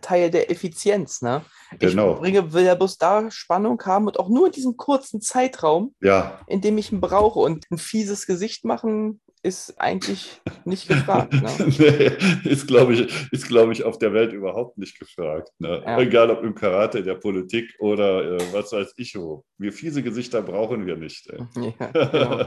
Teil 0.01 0.31
der 0.31 0.49
Effizienz. 0.51 1.21
Ne? 1.21 1.43
Genau. 1.79 2.13
Ich 2.13 2.19
bringe, 2.19 2.53
will 2.53 2.65
ja 2.65 2.75
bloß 2.75 2.97
da 2.97 3.29
Spannung 3.31 3.81
haben 3.85 4.07
und 4.07 4.19
auch 4.19 4.29
nur 4.29 4.47
in 4.47 4.51
diesem 4.51 4.77
kurzen 4.77 5.21
Zeitraum, 5.21 5.93
ja. 6.01 6.39
in 6.47 6.61
dem 6.61 6.77
ich 6.77 6.91
ihn 6.91 7.01
brauche. 7.01 7.39
Und 7.39 7.65
ein 7.71 7.77
fieses 7.77 8.25
Gesicht 8.25 8.65
machen 8.65 9.21
ist 9.43 9.79
eigentlich 9.79 10.41
nicht 10.63 10.87
gefragt. 10.87 11.33
Ne? 11.33 11.51
nee, 11.77 12.49
ist, 12.49 12.65
glaube 12.65 12.93
ich, 12.93 13.31
ist, 13.31 13.51
ich, 13.51 13.83
auf 13.83 13.99
der 13.99 14.13
Welt 14.13 14.31
überhaupt 14.31 14.77
nicht 14.77 14.97
gefragt. 14.97 15.49
Ne? 15.59 15.83
Ja. 15.85 15.99
Egal 15.99 16.31
ob 16.31 16.43
im 16.43 16.55
Karate, 16.55 17.03
der 17.03 17.15
Politik 17.15 17.75
oder 17.79 18.37
äh, 18.37 18.53
was 18.53 18.71
weiß 18.71 18.93
ich 18.95 19.15
wo. 19.15 19.43
Wir 19.57 19.73
fiese 19.73 20.01
Gesichter 20.01 20.41
brauchen 20.41 20.85
wir 20.85 20.95
nicht. 20.95 21.31
Ja, 21.55 21.87
genau. 21.91 22.45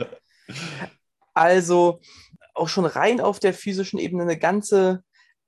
also 1.35 2.01
auch 2.55 2.69
schon 2.69 2.87
rein 2.87 3.21
auf 3.21 3.41
der 3.41 3.53
physischen 3.53 3.99
Ebene 3.99 4.23
eine 4.23 4.39
ganze, 4.39 5.03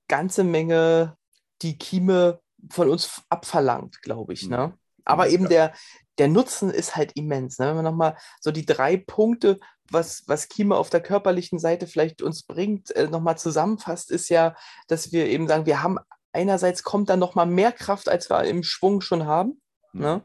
ganze 0.07 0.43
Menge, 0.43 1.15
die 1.61 1.77
Kime 1.77 2.39
von 2.69 2.89
uns 2.89 3.21
abverlangt, 3.29 4.01
glaube 4.01 4.33
ich. 4.33 4.47
Ne? 4.47 4.77
Aber 5.05 5.27
ja. 5.27 5.33
eben 5.33 5.49
der, 5.49 5.73
der 6.17 6.27
Nutzen 6.27 6.69
ist 6.69 6.95
halt 6.95 7.13
immens. 7.13 7.59
Ne? 7.59 7.67
Wenn 7.67 7.77
wir 7.77 7.83
nochmal 7.83 8.17
so 8.41 8.51
die 8.51 8.65
drei 8.65 8.97
Punkte, 8.97 9.59
was, 9.89 10.23
was 10.27 10.49
Kima 10.49 10.75
auf 10.75 10.89
der 10.89 11.01
körperlichen 11.01 11.59
Seite 11.59 11.87
vielleicht 11.87 12.21
uns 12.21 12.43
bringt, 12.43 12.91
äh, 12.95 13.07
nochmal 13.07 13.37
zusammenfasst, 13.37 14.11
ist 14.11 14.29
ja, 14.29 14.55
dass 14.87 15.11
wir 15.11 15.27
eben 15.27 15.47
sagen, 15.47 15.65
wir 15.65 15.81
haben 15.81 15.97
einerseits 16.31 16.83
kommt 16.83 17.09
dann 17.09 17.19
nochmal 17.19 17.47
mehr 17.47 17.71
Kraft, 17.71 18.09
als 18.09 18.29
wir 18.29 18.43
im 18.43 18.63
Schwung 18.63 19.01
schon 19.01 19.25
haben. 19.25 19.61
Mhm. 19.93 20.01
Ne? 20.01 20.23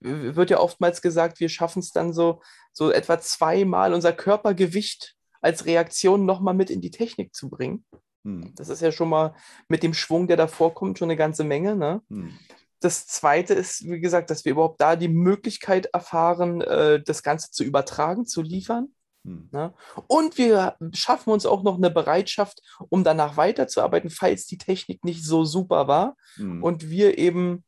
Wird 0.00 0.50
ja 0.50 0.58
oftmals 0.58 1.00
gesagt, 1.00 1.40
wir 1.40 1.48
schaffen 1.48 1.78
es 1.78 1.90
dann 1.90 2.12
so, 2.12 2.42
so 2.72 2.90
etwa 2.90 3.20
zweimal 3.20 3.94
unser 3.94 4.12
Körpergewicht 4.12 5.14
als 5.40 5.66
Reaktion 5.66 6.26
nochmal 6.26 6.54
mit 6.54 6.70
in 6.70 6.80
die 6.80 6.90
Technik 6.90 7.34
zu 7.34 7.48
bringen. 7.48 7.84
Mhm. 8.24 8.52
Das 8.56 8.68
ist 8.68 8.82
ja 8.82 8.90
schon 8.90 9.08
mal 9.08 9.34
mit 9.68 9.82
dem 9.82 9.94
Schwung, 9.94 10.26
der 10.26 10.36
davor 10.36 10.74
kommt, 10.74 10.98
schon 10.98 11.06
eine 11.06 11.16
ganze 11.16 11.44
Menge. 11.44 11.76
Ne? 11.76 12.02
Mhm. 12.08 12.38
Das 12.80 13.06
Zweite 13.06 13.54
ist, 13.54 13.88
wie 13.88 14.00
gesagt, 14.00 14.30
dass 14.30 14.44
wir 14.44 14.52
überhaupt 14.52 14.80
da 14.80 14.96
die 14.96 15.08
Möglichkeit 15.08 15.86
erfahren, 15.86 16.60
äh, 16.60 17.02
das 17.02 17.22
Ganze 17.22 17.50
zu 17.50 17.64
übertragen, 17.64 18.26
zu 18.26 18.42
liefern. 18.42 18.88
Hm. 19.24 19.48
Ne? 19.52 19.72
Und 20.06 20.36
wir 20.36 20.76
schaffen 20.92 21.30
uns 21.30 21.46
auch 21.46 21.62
noch 21.62 21.76
eine 21.76 21.90
Bereitschaft, 21.90 22.60
um 22.90 23.04
danach 23.04 23.36
weiterzuarbeiten, 23.36 24.10
falls 24.10 24.46
die 24.46 24.58
Technik 24.58 25.02
nicht 25.02 25.24
so 25.24 25.44
super 25.44 25.88
war 25.88 26.16
hm. 26.34 26.62
und 26.62 26.90
wir 26.90 27.16
eben, 27.16 27.64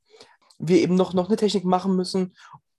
wir 0.59 0.81
eben 0.81 0.97
noch, 0.97 1.15
noch 1.15 1.29
eine 1.29 1.37
Technik 1.37 1.65
machen 1.65 1.97
müssen. 1.97 2.35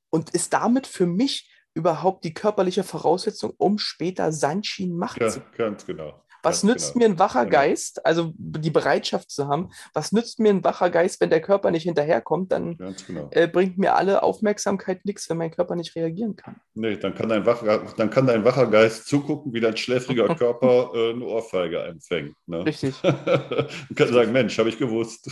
Und 0.09 0.29
ist 0.29 0.53
damit 0.53 0.87
für 0.87 1.05
mich 1.05 1.51
überhaupt 1.73 2.23
die 2.23 2.33
körperliche 2.33 2.83
Voraussetzung, 2.83 3.53
um 3.57 3.77
später 3.77 4.31
Sanshin 4.31 4.95
machen 4.95 5.21
ja, 5.21 5.29
zu 5.29 5.41
können. 5.41 5.71
Ganz 5.71 5.85
genau. 5.85 6.23
Was 6.47 6.63
nützt 6.63 6.93
genau. 6.93 7.07
mir 7.07 7.13
ein 7.13 7.19
wacher 7.19 7.45
genau. 7.45 7.57
Geist, 7.57 8.05
also 8.05 8.31
die 8.37 8.71
Bereitschaft 8.71 9.29
zu 9.29 9.49
haben, 9.49 9.69
was 9.93 10.13
nützt 10.13 10.39
mir 10.39 10.49
ein 10.49 10.63
wacher 10.63 10.89
Geist, 10.89 11.19
wenn 11.19 11.29
der 11.29 11.41
Körper 11.41 11.71
nicht 11.71 11.83
hinterherkommt, 11.83 12.53
dann 12.53 12.77
genau. 13.05 13.27
äh, 13.31 13.47
bringt 13.47 13.77
mir 13.77 13.95
alle 13.95 14.23
Aufmerksamkeit 14.23 15.03
nichts, 15.03 15.29
wenn 15.29 15.37
mein 15.37 15.51
Körper 15.51 15.75
nicht 15.75 15.93
reagieren 15.95 16.37
kann. 16.37 16.55
Nee, 16.73 16.95
dann 16.95 17.13
kann 17.13 17.27
dein 17.27 17.45
wacher, 17.45 17.85
dann 17.97 18.09
kann 18.09 18.27
dein 18.27 18.45
wacher 18.45 18.67
Geist 18.67 19.07
zugucken, 19.07 19.53
wie 19.53 19.59
dein 19.59 19.75
schläfriger 19.75 20.27
Körper 20.35 20.91
äh, 20.93 21.09
eine 21.11 21.25
Ohrfeige 21.25 21.79
empfängt. 21.79 22.35
Ne? 22.45 22.65
Richtig. 22.65 22.95
und 23.03 23.95
kann 23.95 24.13
sagen, 24.13 24.31
Mensch, 24.31 24.57
habe 24.57 24.69
ich 24.69 24.77
gewusst. 24.77 25.29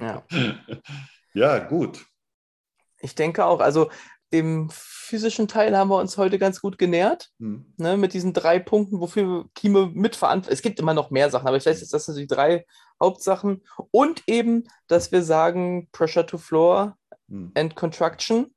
ja. 0.00 0.24
ja, 1.32 1.58
gut. 1.60 2.04
Ich 3.02 3.14
denke 3.14 3.44
auch, 3.44 3.60
also 3.60 3.88
dem 4.32 4.70
physischen 4.70 5.48
Teil 5.48 5.76
haben 5.76 5.90
wir 5.90 5.98
uns 5.98 6.16
heute 6.16 6.38
ganz 6.38 6.60
gut 6.60 6.78
genährt, 6.78 7.30
hm. 7.38 7.66
ne, 7.76 7.96
mit 7.96 8.12
diesen 8.12 8.32
drei 8.32 8.58
Punkten, 8.58 9.00
wofür 9.00 9.46
Kime 9.54 9.90
mitverantwortlich 9.92 10.58
Es 10.58 10.62
gibt 10.62 10.78
immer 10.78 10.94
noch 10.94 11.10
mehr 11.10 11.30
Sachen, 11.30 11.48
aber 11.48 11.56
ich 11.56 11.66
weiß 11.66 11.80
jetzt, 11.80 11.92
das 11.92 12.06
sind 12.06 12.16
die 12.16 12.26
drei 12.26 12.64
Hauptsachen. 13.00 13.62
Und 13.90 14.22
eben, 14.26 14.64
dass 14.86 15.10
wir 15.10 15.22
sagen, 15.22 15.88
Pressure 15.92 16.26
to 16.26 16.38
Floor 16.38 16.96
hm. 17.28 17.52
and 17.54 17.74
Contraction. 17.74 18.54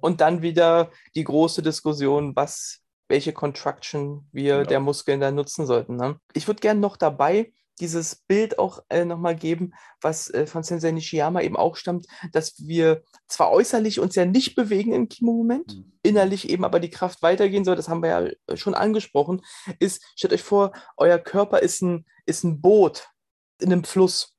Und 0.00 0.22
dann 0.22 0.40
wieder 0.40 0.90
die 1.14 1.24
große 1.24 1.62
Diskussion, 1.62 2.34
was, 2.34 2.81
welche 3.12 3.34
Contraction 3.34 4.26
wir 4.32 4.56
genau. 4.56 4.68
der 4.68 4.80
Muskeln 4.80 5.20
da 5.20 5.30
nutzen 5.30 5.66
sollten. 5.66 5.96
Ne? 5.96 6.18
Ich 6.32 6.46
würde 6.48 6.60
gerne 6.60 6.80
noch 6.80 6.96
dabei 6.96 7.52
dieses 7.78 8.16
Bild 8.26 8.58
auch 8.58 8.80
äh, 8.88 9.04
nochmal 9.04 9.36
geben, 9.36 9.74
was 10.00 10.30
äh, 10.30 10.46
von 10.46 10.62
Sensei 10.62 10.92
Nishiyama 10.92 11.42
eben 11.42 11.56
auch 11.56 11.76
stammt, 11.76 12.06
dass 12.32 12.54
wir 12.66 13.02
zwar 13.28 13.50
äußerlich 13.50 14.00
uns 14.00 14.14
ja 14.14 14.24
nicht 14.24 14.54
bewegen 14.54 14.94
im 14.94 15.10
Kimo-Moment, 15.10 15.76
mhm. 15.76 15.92
innerlich 16.02 16.48
eben 16.48 16.64
aber 16.64 16.80
die 16.80 16.90
Kraft 16.90 17.20
weitergehen 17.20 17.66
soll, 17.66 17.76
das 17.76 17.90
haben 17.90 18.02
wir 18.02 18.08
ja 18.08 18.30
äh, 18.46 18.56
schon 18.56 18.74
angesprochen, 18.74 19.42
ist, 19.78 20.02
stellt 20.16 20.32
euch 20.32 20.42
vor, 20.42 20.72
euer 20.96 21.18
Körper 21.18 21.60
ist 21.60 21.82
ein, 21.82 22.06
ist 22.24 22.44
ein 22.44 22.62
Boot 22.62 23.10
in 23.58 23.70
einem 23.70 23.84
Fluss 23.84 24.38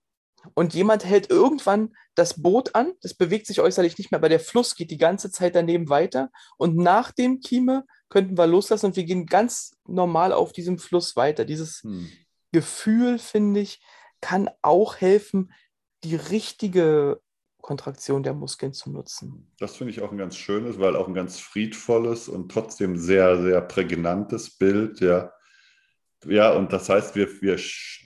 und 0.56 0.74
jemand 0.74 1.06
hält 1.06 1.30
irgendwann 1.30 1.96
das 2.16 2.42
Boot 2.42 2.74
an, 2.74 2.94
das 3.02 3.14
bewegt 3.14 3.46
sich 3.46 3.62
äußerlich 3.62 4.00
nicht 4.00 4.12
mehr, 4.12 4.20
aber 4.20 4.30
der 4.30 4.40
Fluss 4.40 4.76
geht 4.76 4.90
die 4.90 4.98
ganze 4.98 5.30
Zeit 5.32 5.54
daneben 5.54 5.90
weiter 5.90 6.30
und 6.58 6.76
nach 6.76 7.12
dem 7.12 7.40
Kime 7.40 7.86
könnten 8.13 8.38
wir 8.38 8.45
loslassen 8.45 8.86
und 8.86 8.95
wir 8.95 9.06
gehen 9.06 9.26
ganz 9.26 9.76
normal 9.88 10.32
auf 10.32 10.54
diesem 10.54 10.78
Fluss 10.78 11.15
weiter. 11.15 11.45
Dieses, 11.45 11.82
hm. 11.82 12.08
Gefühl, 12.54 13.17
finde 13.17 13.60
ich, 13.60 13.82
kann 14.21 14.49
auch 14.62 15.02
helfen, 15.02 15.52
die 16.06 16.15
richtige 16.15 17.19
Kontraktion 17.62 18.23
der 18.23 18.34
Muskeln 18.34 18.73
zu 18.73 18.91
nutzen. 18.91 19.52
Das 19.58 19.76
finde 19.76 19.91
ich 19.91 20.02
auch 20.02 20.12
ein 20.12 20.17
ganz 20.17 20.38
schönes, 20.38 20.80
weil 20.80 20.95
auch 20.95 21.08
ein 21.08 21.13
ganz 21.13 21.39
friedvolles 21.39 22.30
und 22.30 22.52
trotzdem 22.52 22.97
sehr, 22.97 23.41
sehr 23.41 23.60
prägnantes 23.62 24.58
Bild, 24.58 25.02
ja. 25.02 25.34
Ja, 26.26 26.54
und 26.54 26.71
das 26.71 26.88
heißt, 26.88 27.15
wir, 27.15 27.41
wir, 27.41 27.58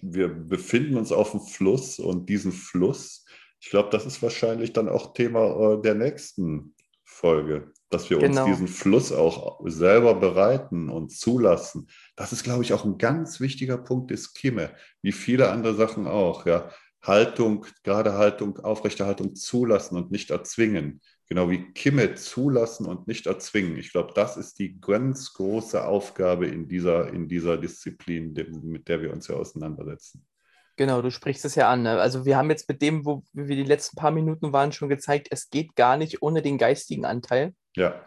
wir 0.01 0.27
befinden 0.29 0.97
uns 0.97 1.11
auf 1.11 1.31
dem 1.31 1.41
Fluss 1.41 1.99
und 1.99 2.29
diesen 2.29 2.51
Fluss, 2.51 3.25
ich 3.59 3.69
glaube, 3.69 3.89
das 3.91 4.05
ist 4.05 4.23
wahrscheinlich 4.23 4.73
dann 4.73 4.89
auch 4.89 5.13
Thema 5.13 5.73
äh, 5.73 5.81
der 5.81 5.93
nächsten 5.93 6.73
Folge 7.03 7.73
dass 7.89 8.09
wir 8.09 8.17
genau. 8.17 8.43
uns 8.43 8.51
diesen 8.51 8.67
Fluss 8.67 9.11
auch 9.11 9.61
selber 9.65 10.15
bereiten 10.15 10.89
und 10.89 11.11
zulassen. 11.11 11.87
Das 12.15 12.31
ist, 12.31 12.43
glaube 12.43 12.63
ich, 12.63 12.73
auch 12.73 12.85
ein 12.85 12.97
ganz 12.97 13.39
wichtiger 13.39 13.77
Punkt 13.77 14.11
des 14.11 14.33
Kimme, 14.33 14.71
wie 15.01 15.11
viele 15.11 15.49
andere 15.51 15.75
Sachen 15.75 16.07
auch. 16.07 16.45
Ja. 16.45 16.69
Haltung, 17.01 17.65
gerade 17.83 18.13
Haltung, 18.13 18.59
aufrechte 18.59 19.05
Haltung 19.05 19.35
zulassen 19.35 19.95
und 19.97 20.11
nicht 20.11 20.29
erzwingen. 20.29 21.01
Genau 21.29 21.49
wie 21.49 21.71
Kimme 21.73 22.15
zulassen 22.15 22.85
und 22.85 23.07
nicht 23.07 23.27
erzwingen. 23.27 23.77
Ich 23.77 23.91
glaube, 23.91 24.13
das 24.13 24.37
ist 24.37 24.59
die 24.59 24.79
ganz 24.79 25.33
große 25.33 25.85
Aufgabe 25.85 26.47
in 26.47 26.67
dieser, 26.67 27.13
in 27.13 27.27
dieser 27.27 27.57
Disziplin, 27.57 28.33
mit 28.63 28.87
der 28.87 29.01
wir 29.01 29.13
uns 29.13 29.27
ja 29.27 29.35
auseinandersetzen. 29.35 30.25
Genau, 30.77 31.01
du 31.01 31.09
sprichst 31.09 31.43
es 31.43 31.55
ja 31.55 31.69
an. 31.69 31.81
Ne? 31.81 31.99
Also 31.99 32.25
wir 32.25 32.37
haben 32.37 32.51
jetzt 32.51 32.69
mit 32.69 32.81
dem, 32.81 33.03
wo 33.03 33.23
wir 33.33 33.55
die 33.55 33.63
letzten 33.63 33.97
paar 33.97 34.11
Minuten 34.11 34.53
waren, 34.53 34.71
schon 34.71 34.89
gezeigt, 34.89 35.27
es 35.31 35.49
geht 35.49 35.75
gar 35.75 35.97
nicht 35.97 36.21
ohne 36.21 36.41
den 36.41 36.57
geistigen 36.57 37.03
Anteil. 37.03 37.55
Ja. 37.77 38.05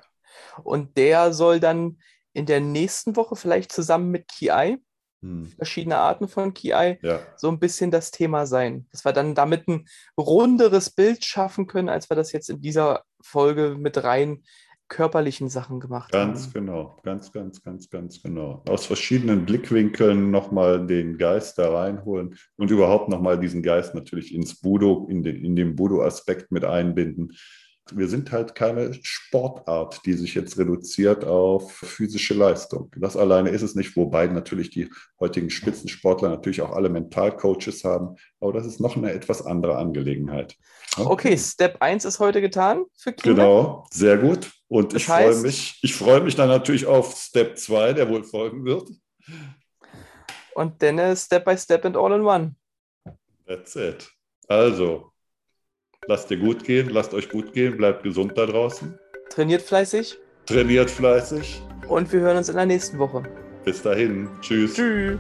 Und 0.63 0.97
der 0.97 1.33
soll 1.33 1.61
dann 1.61 1.99
in 2.33 2.47
der 2.47 2.61
nächsten 2.61 3.17
Woche 3.17 3.37
vielleicht 3.37 3.73
zusammen 3.73 4.11
mit 4.11 4.29
KI, 4.29 4.79
hm. 5.23 5.47
verschiedene 5.57 5.97
Arten 5.97 6.29
von 6.29 6.55
KI, 6.55 6.99
ja. 7.03 7.21
so 7.37 7.49
ein 7.49 7.59
bisschen 7.59 7.91
das 7.91 8.11
Thema 8.11 8.47
sein. 8.47 8.87
Dass 8.91 9.05
wir 9.05 9.13
dann 9.13 9.35
damit 9.35 9.69
ein 9.69 9.87
runderes 10.19 10.91
Bild 10.91 11.25
schaffen 11.25 11.67
können, 11.67 11.89
als 11.89 12.11
wir 12.11 12.17
das 12.17 12.33
jetzt 12.33 12.51
in 12.51 12.61
dieser 12.61 13.05
Folge 13.21 13.77
mit 13.79 14.03
rein 14.03 14.43
körperlichen 14.89 15.49
Sachen 15.49 15.79
gemacht 15.79 16.11
ganz 16.11 16.23
haben. 16.23 16.33
Ganz 16.35 16.53
genau, 16.53 16.99
ganz, 17.05 17.33
ganz, 17.33 17.63
ganz, 17.63 17.89
ganz 17.89 18.23
genau. 18.23 18.63
Aus 18.69 18.87
verschiedenen 18.87 19.47
Blickwinkeln 19.47 20.33
nochmal 20.33 20.85
den 20.85 21.17
Geist 21.17 21.59
da 21.59 21.73
reinholen 21.73 22.37
und 22.57 22.71
überhaupt 22.71 23.09
nochmal 23.09 23.39
diesen 23.39 23.63
Geist 23.63 23.95
natürlich 23.95 24.35
ins 24.35 24.61
Budo, 24.61 25.07
in 25.09 25.23
den, 25.23 25.45
in 25.45 25.55
den 25.55 25.77
Budo-Aspekt 25.77 26.51
mit 26.51 26.65
einbinden 26.65 27.37
wir 27.97 28.09
sind 28.09 28.33
halt 28.33 28.55
keine 28.55 28.93
Sportart, 29.03 30.01
die 30.05 30.15
sich 30.15 30.35
jetzt 30.35 30.59
reduziert 30.59 31.25
auf 31.25 31.73
physische 31.73 32.35
Leistung. 32.35 32.91
Das 32.97 33.17
alleine 33.17 33.51
ist 33.51 33.63
es 33.63 33.75
nicht, 33.75 33.97
wobei 33.97 34.27
natürlich 34.27 34.71
die 34.71 34.91
heutigen 35.19 35.51
Spitzensportler 35.51 36.29
natürlich 36.29 36.63
auch 36.63 36.73
alle 36.73 36.89
Mentalcoaches 36.89 37.85
haben, 37.85 38.17
aber 38.41 38.53
das 38.53 38.67
ist 38.67 38.81
noch 38.81 38.97
eine 38.97 39.13
etwas 39.13 39.45
andere 39.45 39.77
Angelegenheit. 39.77 40.57
Okay, 40.97 41.37
Step 41.37 41.77
1 41.81 42.05
ist 42.05 42.19
heute 42.19 42.41
getan 42.41 42.85
für 42.97 43.13
Kinder. 43.13 43.43
Genau, 43.43 43.87
sehr 43.91 44.19
gut. 44.19 44.51
Und 44.69 44.93
das 44.93 45.03
ich 45.03 45.07
freue 45.07 45.37
mich, 45.37 45.79
ich 45.83 45.95
freue 45.95 46.21
mich 46.21 46.37
dann 46.37 46.49
natürlich 46.49 46.87
auf 46.87 47.17
Step 47.17 47.59
2, 47.59 47.93
der 47.93 48.09
wohl 48.09 48.25
folgen 48.25 48.65
wird. 48.65 48.89
Und 50.55 50.83
dann 50.83 51.17
Step 51.17 51.45
by 51.45 51.57
Step 51.57 51.85
and 51.85 51.97
All 51.97 52.13
in 52.13 52.23
One. 52.23 52.55
That's 53.47 53.77
it. 53.77 54.11
Also, 54.49 55.10
lasst 56.07 56.31
dir 56.31 56.39
gut 56.39 56.65
gehen, 56.65 56.89
lasst 56.91 57.13
euch 57.15 57.29
gut 57.29 57.53
gehen, 57.53 57.77
bleibt 57.77 58.03
gesund 58.03 58.37
da 58.37 58.47
draußen, 58.47 58.99
Trainiert 59.29 59.63
fleißig 59.63 60.19
trainiert 60.47 60.91
fleißig. 60.91 61.63
und 61.89 62.13
wir 62.13 62.21
hören 62.21 62.37
uns 62.39 62.49
in 62.49 62.57
der 62.57 62.67
nächsten 62.67 62.99
Woche. 62.99 63.23
Bis 63.65 63.83
dahin. 63.83 64.29
Tschüss. 64.41 64.75
Tschüss. 64.75 65.19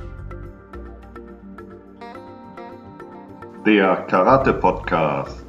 Der 3.67 3.97
Karate 4.09 4.55
Podcast. 4.55 5.45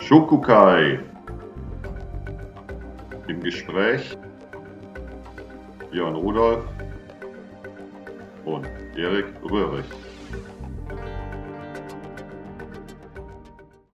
Shokukai. 0.00 0.98
Im 3.28 3.40
Gespräch 3.40 4.16
Björn 5.92 6.16
Rudolf 6.16 6.64
und 8.44 8.66
Erik 8.96 9.26
Röhrig. 9.48 9.84